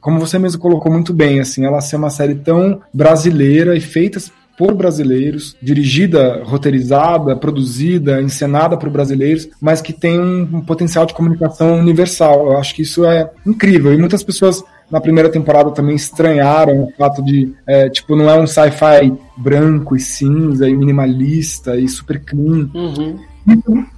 [0.00, 4.20] como você mesmo colocou muito bem, assim, ela ser uma série tão brasileira e feita
[4.56, 11.12] por brasileiros, dirigida, roteirizada, produzida, encenada por brasileiros, mas que tem um, um potencial de
[11.12, 12.46] comunicação universal.
[12.46, 13.92] Eu acho que isso é incrível.
[13.92, 18.40] E muitas pessoas na primeira temporada também estranharam o fato de, é, tipo, não é
[18.40, 22.70] um sci-fi branco e cinza e minimalista e super clean.
[22.74, 23.18] Uhum.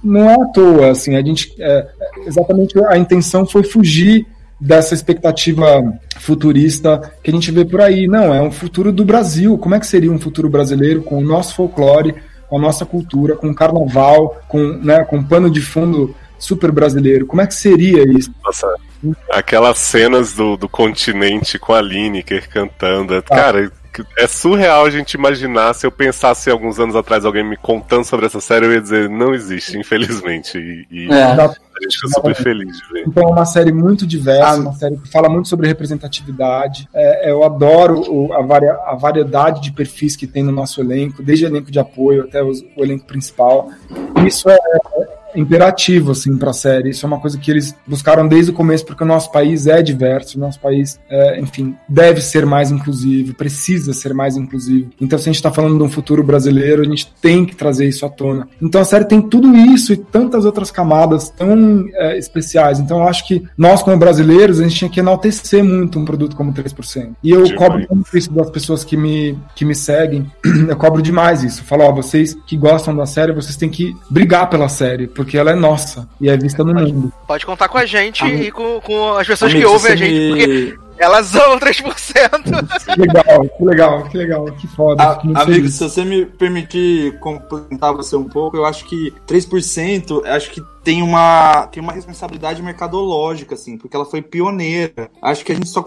[0.03, 1.87] Não é à toa, assim, a gente, é,
[2.25, 4.25] exatamente a intenção foi fugir
[4.59, 5.81] dessa expectativa
[6.17, 8.07] futurista que a gente vê por aí.
[8.07, 9.57] Não, é um futuro do Brasil.
[9.57, 12.15] Como é que seria um futuro brasileiro com o nosso folclore,
[12.47, 17.25] com a nossa cultura, com o carnaval, com, né, com pano de fundo super brasileiro?
[17.25, 18.31] Como é que seria isso?
[18.43, 18.67] Nossa,
[19.31, 23.15] aquelas cenas do, do continente com a Lineker cantando.
[23.15, 23.71] é- Cara,
[24.17, 25.73] é surreal a gente imaginar.
[25.73, 29.09] Se eu pensasse alguns anos atrás alguém me contando sobre essa série, eu ia dizer,
[29.09, 30.57] não existe, infelizmente.
[30.57, 31.23] E, e É.
[31.79, 33.03] A gente fica super feliz de ver.
[33.07, 34.55] Então é uma série muito diversa, Ah.
[34.57, 36.89] uma série que fala muito sobre representatividade.
[36.93, 41.23] É, eu adoro o- a, varia- a variedade de perfis que tem no nosso elenco,
[41.23, 43.69] desde elenco de apoio até os- o elenco principal.
[44.27, 44.57] Isso é
[45.35, 46.89] imperativo assim para a série.
[46.89, 49.81] Isso é uma coisa que eles buscaram desde o começo, porque o nosso país é
[49.81, 54.89] diverso, o nosso país, é, enfim, deve ser mais inclusivo, precisa ser mais inclusivo.
[54.99, 57.87] Então, se a gente está falando de um futuro brasileiro, a gente tem que trazer
[57.87, 58.47] isso à tona.
[58.61, 62.79] Então, a série tem tudo isso e tantas outras camadas tão é, especiais.
[62.79, 66.35] Então, eu acho que nós, como brasileiros, a gente tinha que enaltecer muito um produto
[66.35, 67.11] como 3%.
[67.23, 67.57] E eu Demais.
[67.57, 70.29] cobro muito isso das pessoas que me, que me seguem.
[70.69, 71.61] Eu cobro demais isso.
[71.61, 75.37] Eu falo, ó, vocês que gostam da série, vocês têm que brigar pela série, porque
[75.37, 77.11] ela é nossa e é vista no mundo.
[77.27, 80.29] Pode contar com a gente e com, com as pessoas Amigo, que ouvem a gente,
[80.29, 81.83] porque me- elas amam 3%.
[82.93, 85.03] Que legal, que legal, que legal, que foda.
[85.03, 85.73] A- muito amigo, feliz.
[85.75, 91.01] se você me permitir complementar você um pouco, eu acho que 3% acho que tem
[91.01, 95.09] uma, tem uma responsabilidade mercadológica, assim, porque ela foi pioneira.
[95.21, 95.83] Acho que a gente só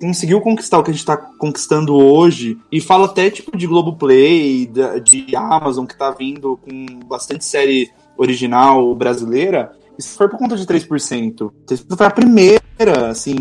[0.00, 4.66] conseguiu conquistar o que a gente tá conquistando hoje, e fala até tipo de Globoplay,
[4.66, 9.72] da- de Amazon, que tá vindo com bastante série original brasileira.
[10.02, 11.50] Isso foi por conta de 3%.
[11.66, 12.60] 3% foi a primeira,
[13.08, 13.34] assim,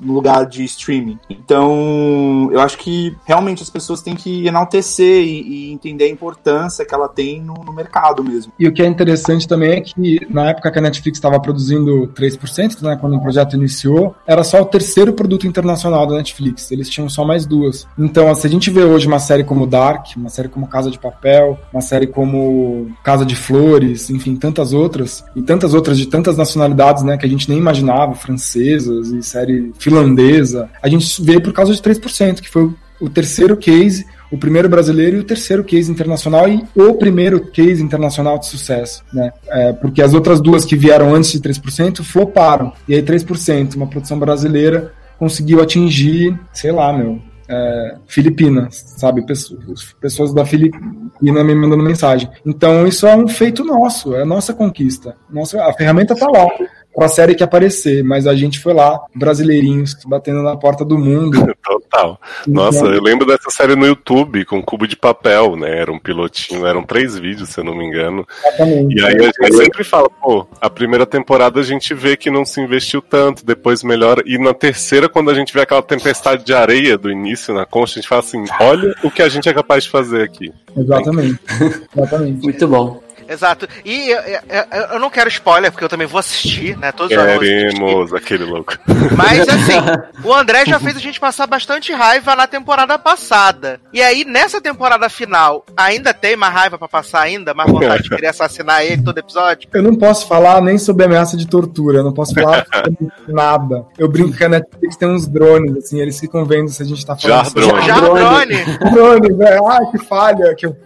[0.00, 1.18] no lugar de streaming.
[1.28, 6.84] Então, eu acho que realmente as pessoas têm que enaltecer e, e entender a importância
[6.84, 8.52] que ela tem no, no mercado mesmo.
[8.58, 12.08] E o que é interessante também é que na época que a Netflix estava produzindo
[12.08, 16.70] 3%, né, quando o projeto iniciou, era só o terceiro produto internacional da Netflix.
[16.70, 17.86] Eles tinham só mais duas.
[17.98, 20.98] Então, se a gente vê hoje uma série como Dark, uma série como Casa de
[20.98, 26.36] Papel, uma série como Casa de Flores, enfim, tantas outras, e tantas outras de tantas
[26.36, 31.52] nacionalidades, né, que a gente nem imaginava, francesas e série finlandesa, a gente vê por
[31.52, 32.70] causa de 3%, que foi
[33.00, 37.82] o terceiro case o primeiro brasileiro e o terceiro case internacional e o primeiro case
[37.82, 39.32] internacional de sucesso, né?
[39.48, 42.72] É, porque as outras duas que vieram antes de 3% floparam.
[42.86, 47.20] E aí 3%, uma produção brasileira, conseguiu atingir, sei lá, meu,
[47.50, 49.26] é, Filipinas, sabe?
[49.26, 52.30] Pessoas, pessoas da Filipina me mandando mensagem.
[52.46, 55.16] Então isso é um feito nosso, é a nossa conquista.
[55.28, 56.46] Nossa, a ferramenta tá lá
[56.94, 60.98] para a série que aparecer, mas a gente foi lá, brasileirinhos, batendo na porta do
[60.98, 61.38] mundo.
[61.64, 62.20] Total.
[62.46, 65.78] Nossa, Então, eu lembro dessa série no YouTube com cubo de papel, né?
[65.78, 68.26] Era um pilotinho, eram três vídeos, se eu não me engano.
[68.44, 68.96] exatamente.
[68.96, 72.44] E aí a gente sempre fala, pô, a primeira temporada a gente vê que não
[72.44, 74.22] se investiu tanto, depois melhora.
[74.26, 77.98] E na terceira, quando a gente vê aquela tempestade de areia do início na concha,
[77.98, 80.52] a gente fala assim, olha o que a gente é capaz de fazer aqui.
[80.76, 81.38] Exatamente.
[81.96, 82.42] Exatamente.
[82.42, 83.00] Muito bom.
[83.30, 83.68] Exato.
[83.84, 86.90] E eu, eu- eu não quero spoiler, porque eu também vou assistir, né?
[86.90, 87.16] Todos.
[87.16, 88.76] Queremos aquele louco.
[89.16, 89.78] Mas assim,
[90.24, 93.80] o André já fez a gente passar bastante raiva na temporada passada.
[93.92, 97.54] E aí, nessa temporada final, ainda tem mais raiva pra passar ainda?
[97.54, 99.68] Mais vontade de querer assassinar ele todo episódio?
[99.72, 102.96] Eu não posso falar nem sobre ameaça de tortura, eu não posso falar sobre
[103.28, 103.86] nada.
[103.96, 107.06] Eu brinco que a Netflix tem uns drones, assim, eles ficam vendo se a gente
[107.06, 107.86] tá falando Jar sobre drone.
[107.86, 108.64] Já, Drone!
[108.92, 109.58] drones, né?
[109.68, 110.76] Ai, que falha, que eu.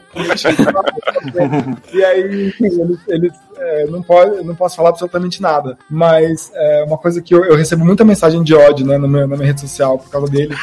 [1.92, 5.76] E aí, enfim, eles, eles, é, não, pode, eu não posso falar absolutamente nada.
[5.90, 9.26] Mas é uma coisa que eu, eu recebo muita mensagem de ódio né, no meu-
[9.26, 10.54] na minha rede social por causa dele.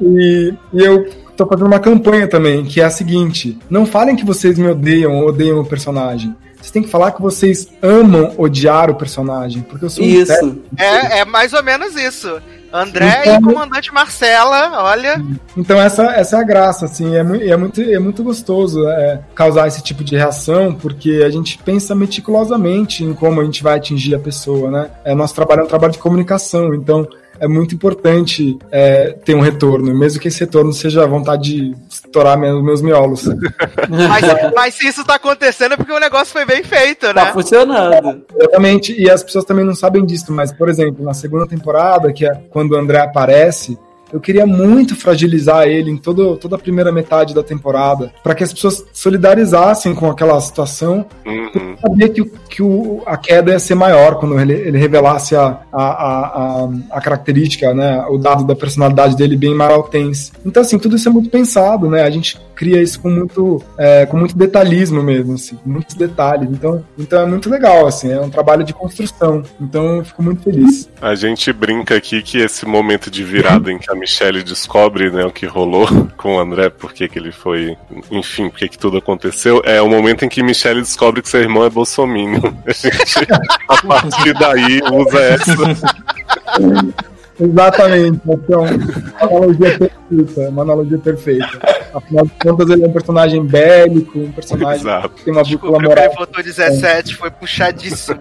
[0.00, 4.24] E, e eu tô fazendo uma campanha também, que é a seguinte: não falem que
[4.24, 6.34] vocês me odeiam ou odeiam o personagem.
[6.56, 10.62] Vocês têm que falar que vocês amam odiar o personagem, porque eu sou um Isso.
[10.78, 12.40] É, é mais ou menos isso.
[12.72, 15.22] André Então- e comandante Marcela, olha.
[15.56, 19.20] Então essa, essa é a graça, assim, é, mui- é muito, é muito gostoso é,
[19.34, 23.76] causar esse tipo de reação, porque a gente pensa meticulosamente em como a gente vai
[23.76, 24.90] atingir a pessoa, né?
[25.04, 27.06] É, nosso trabalho é um trabalho de comunicação, então
[27.40, 31.76] é muito importante é, ter um retorno, mesmo que esse retorno seja a vontade de
[31.88, 33.24] estourar meus, meus miolos.
[33.88, 37.32] Mas, mas se isso tá acontecendo é porque o negócio foi bem feito, Tá né?
[37.32, 38.24] funcionando.
[38.36, 42.24] Exatamente, e as pessoas também não sabem disso, mas, por exemplo, na segunda temporada, que
[42.26, 43.78] é quando o André aparece,
[44.12, 48.44] eu queria muito fragilizar ele em todo, toda a primeira metade da temporada, para que
[48.44, 51.06] as pessoas solidarizassem com aquela situação.
[51.24, 51.76] Uhum.
[51.80, 55.82] Sabia que, que o, a queda ia ser maior quando ele, ele revelasse a, a,
[55.82, 60.32] a, a, característica, né, o dado da personalidade dele bem maraltense.
[60.44, 62.02] Então, assim, tudo isso é muito pensado, né?
[62.02, 66.48] A gente cria isso com muito, é, com muito detalhismo mesmo, assim, muitos detalhes.
[66.50, 69.42] Então, então é muito legal, assim, é um trabalho de construção.
[69.60, 70.88] Então, eu fico muito feliz.
[71.00, 75.24] A gente brinca aqui que esse momento de virada em que a Michelle descobre né,
[75.24, 75.86] o que rolou
[76.18, 77.76] com o André, por que ele foi,
[78.10, 81.64] enfim, por que tudo aconteceu, é o momento em que Michelle descobre que seu irmão
[81.64, 82.52] é bolsominion.
[82.66, 83.28] A gente,
[83.68, 85.52] a partir daí, usa essa.
[87.40, 88.20] Exatamente.
[88.28, 90.48] Então, uma analogia perfeita.
[90.48, 91.60] Uma analogia perfeita.
[91.94, 95.08] Afinal de contas, ele é um personagem bélico, um personagem Exato.
[95.10, 96.26] que tem uma bússola Descobriu que ele moral.
[96.26, 98.20] votou 17, foi puxadíssimo.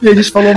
[0.00, 0.54] E a gente falou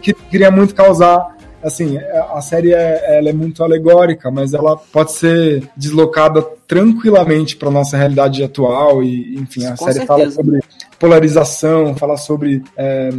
[0.00, 1.32] que queria muito causar.
[1.62, 7.70] Assim, a série é, ela é muito alegórica, mas ela pode ser deslocada tranquilamente para
[7.70, 9.02] nossa realidade atual.
[9.02, 10.36] E, enfim, a Com série fala certeza.
[10.36, 10.60] sobre
[10.98, 12.62] polarização, fala sobre.
[12.76, 13.10] é,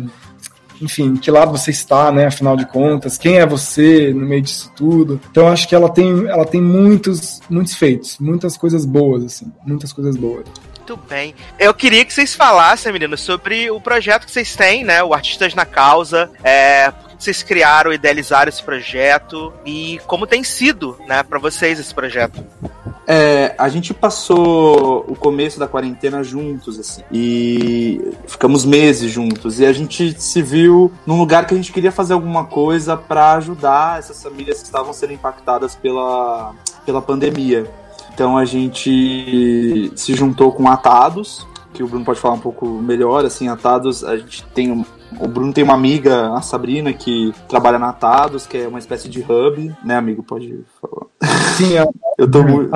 [0.82, 2.26] enfim, que lado você está, né?
[2.26, 5.22] Afinal de contas, quem é você no meio disso tudo.
[5.32, 9.94] Então, acho que ela tem, ela tem muitos, muitos feitos, muitas coisas boas, assim, muitas
[9.94, 10.46] coisas boas.
[10.78, 11.34] Muito bem.
[11.58, 15.02] Eu queria que vocês falassem, meninos, sobre o projeto que vocês têm, né?
[15.02, 16.30] O Artistas na Causa.
[16.44, 16.92] É,
[17.24, 22.44] vocês criaram, idealizaram esse projeto e como tem sido, né, pra vocês esse projeto.
[23.06, 29.60] É, a gente passou o começo da quarentena juntos, assim, e ficamos meses juntos.
[29.60, 33.34] E a gente se viu num lugar que a gente queria fazer alguma coisa para
[33.34, 36.54] ajudar essas famílias que estavam sendo impactadas pela,
[36.86, 37.70] pela pandemia.
[38.14, 43.26] Então a gente se juntou com Atados, que o Bruno pode falar um pouco melhor,
[43.26, 44.86] assim, Atados, a gente tem um-
[45.20, 49.10] o Bruno tem uma amiga, a Sabrina, que trabalha na Atados, que é uma espécie
[49.10, 50.24] de hub, né, amigo?
[50.24, 51.08] Pode falar.
[51.58, 52.72] Sim, a, Eu tô muito.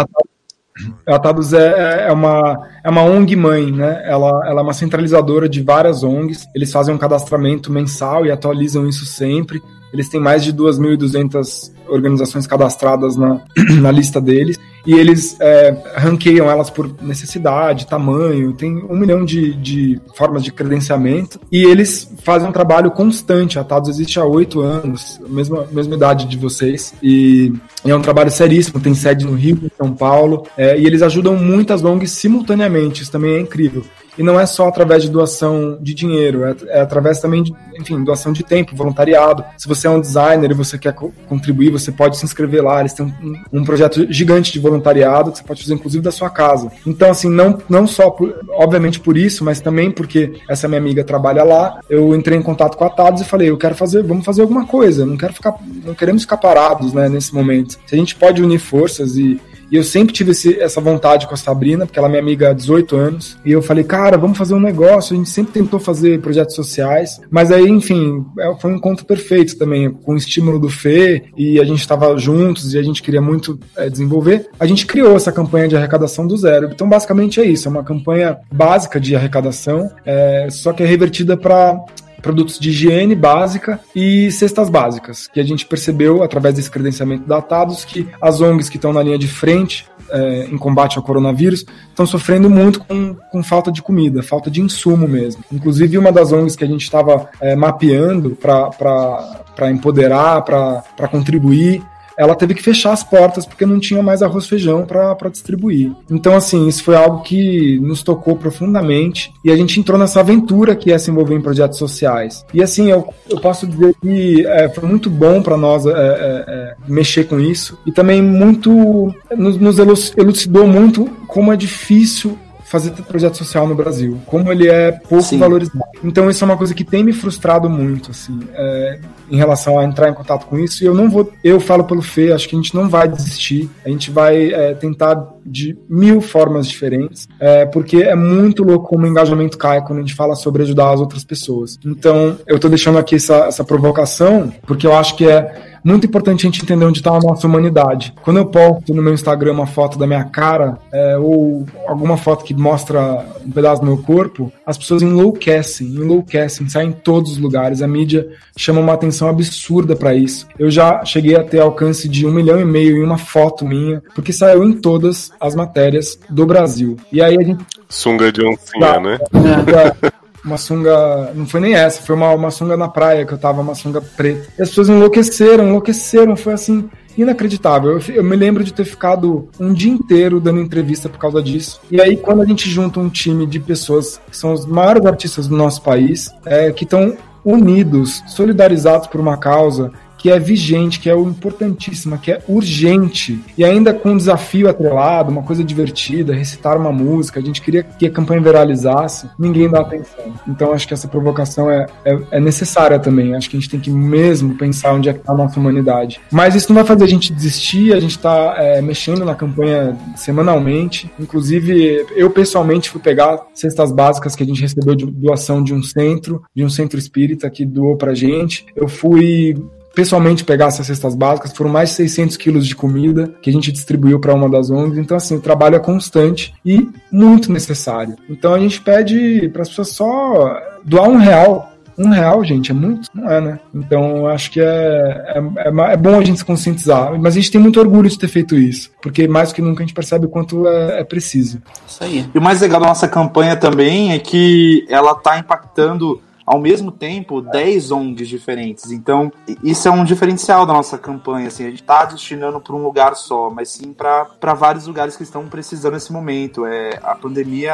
[1.07, 4.03] A Tados é, é, uma, é uma ONG mãe, né?
[4.05, 6.47] Ela, ela é uma centralizadora de várias ONGs.
[6.53, 9.61] Eles fazem um cadastramento mensal e atualizam isso sempre.
[9.91, 13.41] Eles têm mais de 2.200 organizações cadastradas na,
[13.81, 14.59] na lista deles.
[14.85, 20.51] E eles é, ranqueiam elas por necessidade, tamanho, tem um milhão de, de formas de
[20.51, 21.41] credenciamento.
[21.51, 23.59] E eles fazem um trabalho constante.
[23.59, 26.93] A Tados existe há oito anos, mesma, mesma idade de vocês.
[27.03, 27.51] E
[27.83, 30.47] é um trabalho seríssimo, tem sede no Rio, em São Paulo.
[30.57, 33.83] É, e eles ajudam muitas ONGs simultaneamente, isso também é incrível.
[34.17, 38.03] E não é só através de doação de dinheiro, é, é através também de, enfim,
[38.03, 39.43] doação de tempo, voluntariado.
[39.57, 42.79] Se você é um designer e você quer co contribuir, você pode se inscrever lá.
[42.79, 46.29] Eles têm um, um, projeto gigante de voluntariado que você pode fazer, inclusive, da sua
[46.29, 46.71] casa.
[46.85, 51.03] Então, assim, não, não só, por, obviamente, por isso, mas também porque essa minha amiga
[51.03, 51.79] trabalha lá.
[51.89, 54.65] Eu entrei em contato com a Tados e falei, eu quero fazer, vamos fazer alguma
[54.65, 55.05] coisa.
[55.05, 55.55] Não quero ficar,
[55.85, 57.77] não queremos ficar parados, né, nesse momento.
[57.85, 59.39] Se a gente pode unir forças e
[59.71, 62.49] e eu sempre tive esse, essa vontade com a Sabrina, porque ela é minha amiga
[62.49, 63.37] há 18 anos.
[63.45, 65.13] E eu falei, cara, vamos fazer um negócio.
[65.13, 67.19] A gente sempre tentou fazer projetos sociais.
[67.29, 68.25] Mas aí, enfim,
[68.59, 71.25] foi um encontro perfeito também, com o estímulo do Fê.
[71.35, 74.47] E a gente estava juntos e a gente queria muito é, desenvolver.
[74.59, 76.69] A gente criou essa campanha de arrecadação do zero.
[76.71, 77.67] Então, basicamente é isso.
[77.67, 81.77] É uma campanha básica de arrecadação, é, só que é revertida para
[82.21, 87.85] produtos de higiene básica e cestas básicas, que a gente percebeu através desse credenciamento datados
[87.85, 92.05] que as ONGs que estão na linha de frente é, em combate ao coronavírus estão
[92.05, 95.43] sofrendo muito com, com falta de comida, falta de insumo mesmo.
[95.51, 101.83] Inclusive, uma das ONGs que a gente estava é, mapeando para empoderar, para contribuir,
[102.17, 105.91] ela teve que fechar as portas porque não tinha mais arroz e feijão para distribuir.
[106.09, 110.75] Então, assim, isso foi algo que nos tocou profundamente e a gente entrou nessa aventura
[110.75, 112.45] que é se envolver em projetos sociais.
[112.53, 115.93] E, assim, eu, eu posso dizer que é, foi muito bom para nós é, é,
[115.93, 119.77] é, mexer com isso e também muito nos, nos
[120.17, 122.37] elucidou muito como é difícil
[122.67, 125.37] fazer projeto social no Brasil, como ele é pouco Sim.
[125.37, 125.79] valorizado.
[126.03, 128.99] Então isso é uma coisa que tem me frustrado muito, assim, é,
[129.31, 130.83] em relação a entrar em contato com isso.
[130.83, 133.69] E eu não vou, eu falo pelo Fê, acho que a gente não vai desistir,
[133.85, 139.05] a gente vai é, tentar de mil formas diferentes, é, porque é muito louco como
[139.05, 141.79] o engajamento cai quando a gente fala sobre ajudar as outras pessoas.
[141.85, 146.45] Então eu tô deixando aqui essa, essa provocação, porque eu acho que é muito importante
[146.45, 148.13] a gente entender onde está a nossa humanidade.
[148.23, 152.43] Quando eu posto no meu Instagram uma foto da minha cara, é, ou alguma foto
[152.43, 157.37] que mostra um pedaço do meu corpo, as pessoas enlouquecem, enlouquecem, saem em todos os
[157.37, 157.81] lugares.
[157.81, 160.47] A mídia chama uma atenção absurda para isso.
[160.57, 164.01] Eu já cheguei a ter alcance de um milhão e meio em uma foto minha,
[164.15, 166.97] porque saiu em todas as matérias do Brasil.
[167.11, 168.99] E aí a gente Sunga de oncinha, Tá.
[168.99, 169.17] né?
[169.31, 169.95] sunga,
[170.47, 171.31] uma sunga.
[171.35, 174.01] Não foi nem essa, foi uma, uma sunga na praia que eu tava, uma sunga
[174.01, 174.47] preta.
[174.57, 176.35] E as pessoas enlouqueceram, enlouqueceram.
[176.35, 176.89] Foi assim.
[177.17, 177.93] Inacreditável.
[177.93, 181.81] Eu, eu me lembro de ter ficado um dia inteiro dando entrevista por causa disso.
[181.89, 185.47] E aí, quando a gente junta um time de pessoas que são os maiores artistas
[185.47, 191.09] do nosso país, é, que estão unidos, solidarizados por uma causa que é vigente, que
[191.09, 196.77] é importantíssima, que é urgente, e ainda com um desafio atrelado, uma coisa divertida, recitar
[196.77, 200.33] uma música, a gente queria que a campanha viralizasse, ninguém dá atenção.
[200.47, 203.79] Então acho que essa provocação é, é, é necessária também, acho que a gente tem
[203.79, 206.19] que mesmo pensar onde é que está a nossa humanidade.
[206.31, 211.11] Mas isso não vai fazer a gente desistir, a gente está mexendo na campanha semanalmente,
[211.19, 215.83] inclusive eu pessoalmente fui pegar cestas básicas que a gente recebeu de doação de um
[215.83, 219.55] centro, de um centro espírita que doou pra gente, eu fui
[219.97, 223.71] pessoalmente pegar essas cestas básicas, foram mais de 600 quilos de comida que a gente
[223.71, 224.99] distribuiu para uma das ONGs.
[224.99, 228.15] Então, assim, o trabalho é constante e muito necessário.
[228.29, 231.73] Então, a gente pede para as pessoas só doar um real.
[231.97, 233.09] Um real, gente, é muito?
[233.11, 233.59] Não é, né?
[233.73, 237.19] Então, acho que é, é, é, é bom a gente se conscientizar.
[237.19, 239.81] Mas a gente tem muito orgulho de ter feito isso, porque mais do que nunca
[239.81, 241.59] a gente percebe o quanto é, é preciso.
[241.87, 242.29] Isso aí.
[242.35, 246.93] E o mais legal da nossa campanha também é que ela tá impactando ao mesmo
[246.93, 248.89] tempo 10 ONGs diferentes.
[248.89, 249.29] Então,
[249.61, 251.49] isso é um diferencial da nossa campanha.
[251.49, 255.23] Assim, a gente tá destinando para um lugar só, mas sim para vários lugares que
[255.23, 256.65] estão precisando nesse momento.
[256.65, 257.73] É, a pandemia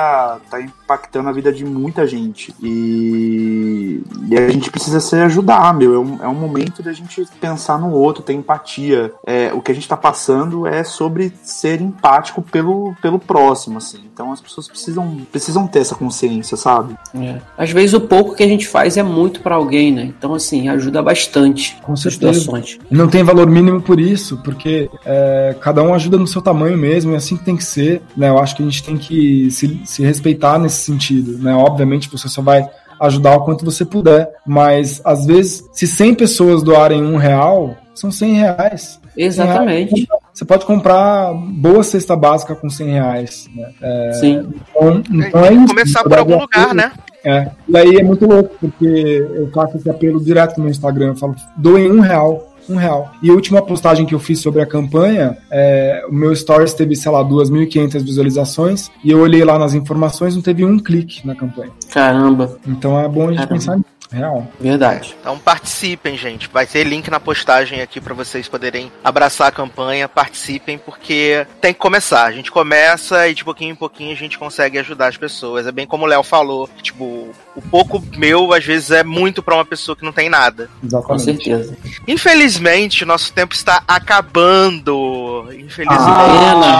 [0.49, 2.51] tá impactando a vida de muita gente.
[2.63, 5.93] E, e a gente precisa se ajudar, meu.
[5.93, 9.13] É um, é um momento da gente pensar no outro, ter empatia.
[9.23, 14.09] É, o que a gente tá passando é sobre ser empático pelo, pelo próximo, assim.
[14.11, 16.95] Então as pessoas precisam, precisam ter essa consciência, sabe?
[17.13, 17.39] É.
[17.55, 20.11] Às vezes o pouco que a gente faz é muito pra alguém, né?
[20.17, 22.39] Então, assim, ajuda bastante Com certeza.
[22.39, 22.79] situações.
[22.89, 27.13] Não tem valor mínimo por isso, porque é, cada um ajuda no seu tamanho mesmo,
[27.13, 28.01] e assim que tem que ser.
[28.15, 28.29] Né?
[28.29, 31.37] Eu acho que a gente tem que se, se respeitar nesse sentido.
[31.37, 31.53] Né?
[31.53, 32.67] Obviamente, você só vai
[32.99, 38.11] ajudar o quanto você puder, mas às vezes, se 100 pessoas doarem um real, são
[38.11, 38.99] 100 reais.
[39.15, 40.07] Exatamente.
[40.33, 43.49] Você pode comprar boa cesta básica com 100 reais.
[43.55, 44.13] Né?
[44.13, 44.47] Sim.
[44.71, 45.67] Então, então é Tem que isso.
[45.75, 46.73] começar por algum lugar, apoio.
[46.75, 46.91] né?
[47.25, 47.49] É.
[47.67, 51.07] E aí é muito louco, porque eu faço esse apelo direto no meu Instagram.
[51.07, 52.53] Eu falo, doem um real.
[52.69, 53.11] Um real.
[53.21, 56.95] E a última postagem que eu fiz sobre a campanha, é, o meu stories teve,
[56.95, 58.89] sei lá, 2.500 visualizações.
[59.03, 61.71] E eu olhei lá nas informações, não teve um clique na campanha.
[61.91, 63.53] Caramba, Então é bom a gente Caramba.
[63.53, 63.92] pensar nisso.
[64.13, 64.47] Real.
[64.59, 65.15] verdade.
[65.19, 66.47] Então participem, gente.
[66.51, 70.07] Vai ter link na postagem aqui pra vocês poderem abraçar a campanha.
[70.07, 72.25] Participem, porque tem que começar.
[72.25, 75.65] A gente começa e de pouquinho em pouquinho a gente consegue ajudar as pessoas.
[75.67, 76.69] É bem como o Léo falou.
[76.81, 80.69] Tipo, o pouco meu às vezes é muito pra uma pessoa que não tem nada.
[80.79, 81.23] Com Exatamente.
[81.23, 81.77] certeza.
[82.07, 85.47] Infelizmente, nosso tempo está acabando.
[85.53, 85.99] Infelizmente.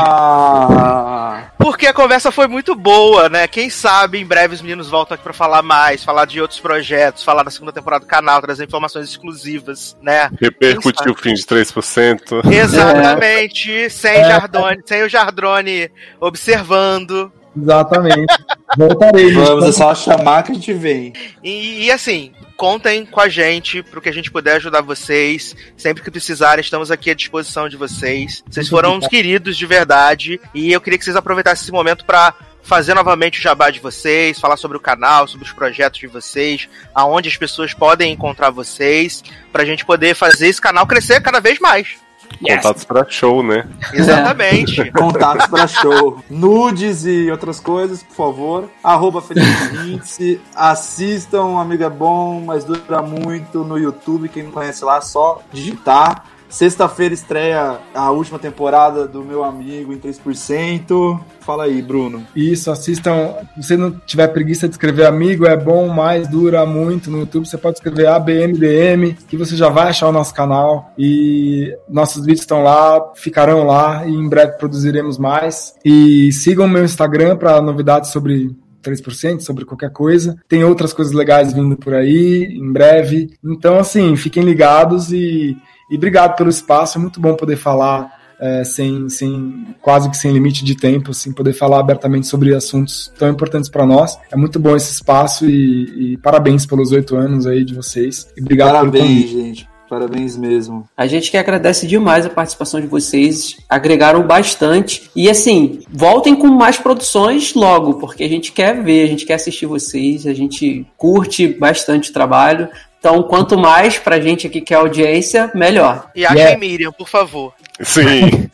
[0.05, 3.47] Ah, Porque a conversa foi muito boa, né?
[3.47, 7.22] Quem sabe em breve os meninos voltam aqui pra falar mais, falar de outros projetos,
[7.23, 10.29] falar da segunda temporada do canal, trazer informações exclusivas, né?
[10.39, 12.51] Repercutir o fim de 3%.
[12.51, 17.31] Exatamente, sem Jardone, sem o Jardrone observando.
[17.55, 18.35] Exatamente.
[18.75, 19.31] Voltarei.
[19.31, 21.13] vamos, é só chamar que a gente vem.
[21.43, 25.55] E, e, assim, contem com a gente pro que a gente puder ajudar vocês.
[25.77, 28.43] Sempre que precisarem, estamos aqui à disposição de vocês.
[28.49, 30.39] Vocês foram uns queridos de verdade.
[30.53, 32.33] E eu queria que vocês aproveitassem esse momento pra
[32.63, 36.69] fazer novamente o jabá de vocês, falar sobre o canal, sobre os projetos de vocês,
[36.95, 41.59] aonde as pessoas podem encontrar vocês, pra gente poder fazer esse canal crescer cada vez
[41.59, 42.01] mais.
[42.41, 43.67] Contatos pra show, né?
[43.93, 44.89] Exatamente.
[44.91, 46.23] Contatos pra show.
[46.29, 48.69] Nudes e outras coisas, por favor.
[48.83, 49.47] Arroba Felipe
[49.85, 50.39] Hintz.
[50.55, 54.29] Assistam, um amigo é bom, mas dura muito no YouTube.
[54.29, 56.25] Quem não conhece lá, é só digitar.
[56.53, 61.19] Sexta-feira estreia a última temporada do meu amigo em 3%.
[61.39, 62.27] Fala aí, Bruno.
[62.35, 63.33] Isso, assistam.
[63.55, 67.47] Se você não tiver preguiça de escrever amigo, é bom, mas dura muito no YouTube.
[67.47, 70.93] Você pode escrever ABMDM, que você já vai achar o nosso canal.
[70.95, 75.73] E nossos vídeos estão lá, ficarão lá e em breve produziremos mais.
[75.83, 80.37] E sigam meu Instagram para novidades sobre 3%, sobre qualquer coisa.
[80.47, 83.31] Tem outras coisas legais vindo por aí, em breve.
[83.43, 85.57] Então, assim, fiquem ligados e,
[85.93, 86.97] e obrigado pelo espaço.
[86.97, 91.31] É muito bom poder falar é, sem, sem quase que sem limite de tempo, assim,
[91.31, 94.17] poder falar abertamente sobre assuntos tão importantes para nós.
[94.31, 98.27] É muito bom esse espaço e, e parabéns pelos oito anos aí de vocês.
[98.35, 99.69] E obrigado pelo Parabéns, gente.
[99.87, 100.89] Parabéns mesmo.
[100.97, 105.11] A gente que agradece demais a participação de vocês, agregaram bastante.
[105.15, 109.35] E assim, voltem com mais produções logo, porque a gente quer ver, a gente quer
[109.35, 112.67] assistir vocês, a gente curte bastante o trabalho.
[113.03, 116.09] Então, quanto mais pra gente aqui que é audiência, melhor.
[116.15, 116.57] E achem Yeah.
[116.57, 117.51] Miriam, por favor.
[117.81, 118.49] Sim.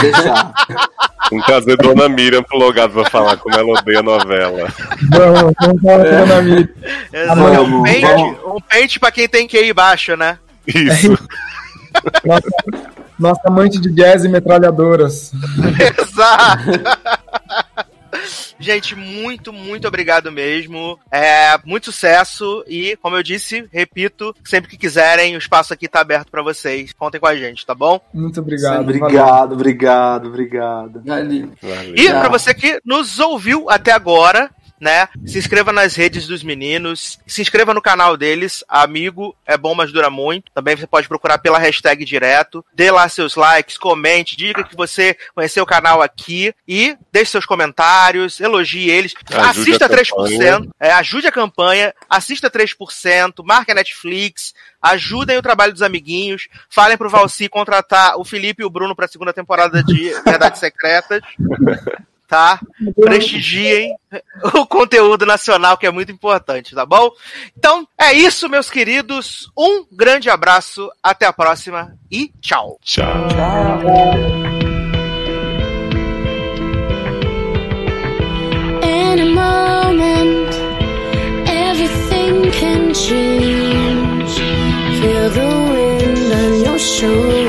[0.00, 0.52] Deixar.
[1.28, 4.68] Que trazer Dona Miriam pro logado pra falar como ela odeia a novela.
[5.10, 6.68] Vamos, vamos falar com a Dona Miriam.
[7.12, 7.40] Exato.
[7.62, 10.38] Um, pente, um pente pra quem tem que ir baixo, né?
[10.66, 11.16] Isso.
[12.24, 12.48] Nossa,
[13.16, 15.30] nossa amante de jazz e metralhadoras.
[16.02, 16.82] Exato.
[18.58, 20.98] Gente, muito, muito obrigado mesmo.
[21.10, 26.00] É, muito sucesso e, como eu disse, repito, sempre que quiserem, o espaço aqui tá
[26.00, 26.92] aberto pra vocês.
[26.92, 28.00] Contem com a gente, tá bom?
[28.12, 28.84] Muito obrigado.
[28.84, 29.52] valeu.
[29.54, 31.02] Obrigado, obrigado, obrigado.
[31.62, 31.94] Valeu.
[31.96, 34.50] E pra você que nos ouviu até agora,
[34.84, 35.08] né?
[35.24, 39.90] Se inscreva nas redes dos meninos, se inscreva no canal deles, amigo, é bom, mas
[39.90, 40.52] dura muito.
[40.52, 45.16] Também você pode procurar pela hashtag direto, dê lá seus likes, comente, diga que você
[45.34, 50.60] conheceu o canal aqui e deixe seus comentários, elogie eles, Ajude assista a 3%, campanha.
[50.78, 56.98] é, ajude a campanha, assista 3%, marque a Netflix, ajudem o trabalho dos amiguinhos, falem
[56.98, 61.22] pro Valci contratar o Felipe e o Bruno pra segunda temporada de Verdades Secretas
[62.28, 62.60] tá?
[63.00, 63.94] Prestigiem
[64.54, 67.10] o conteúdo nacional, que é muito importante, tá bom?
[67.56, 69.50] Então, é isso, meus queridos.
[69.56, 72.78] Um grande abraço, até a próxima e tchau.
[72.82, 73.28] Tchau.
[73.28, 74.54] tchau.
[85.04, 87.43] Feel the wind on your shoulder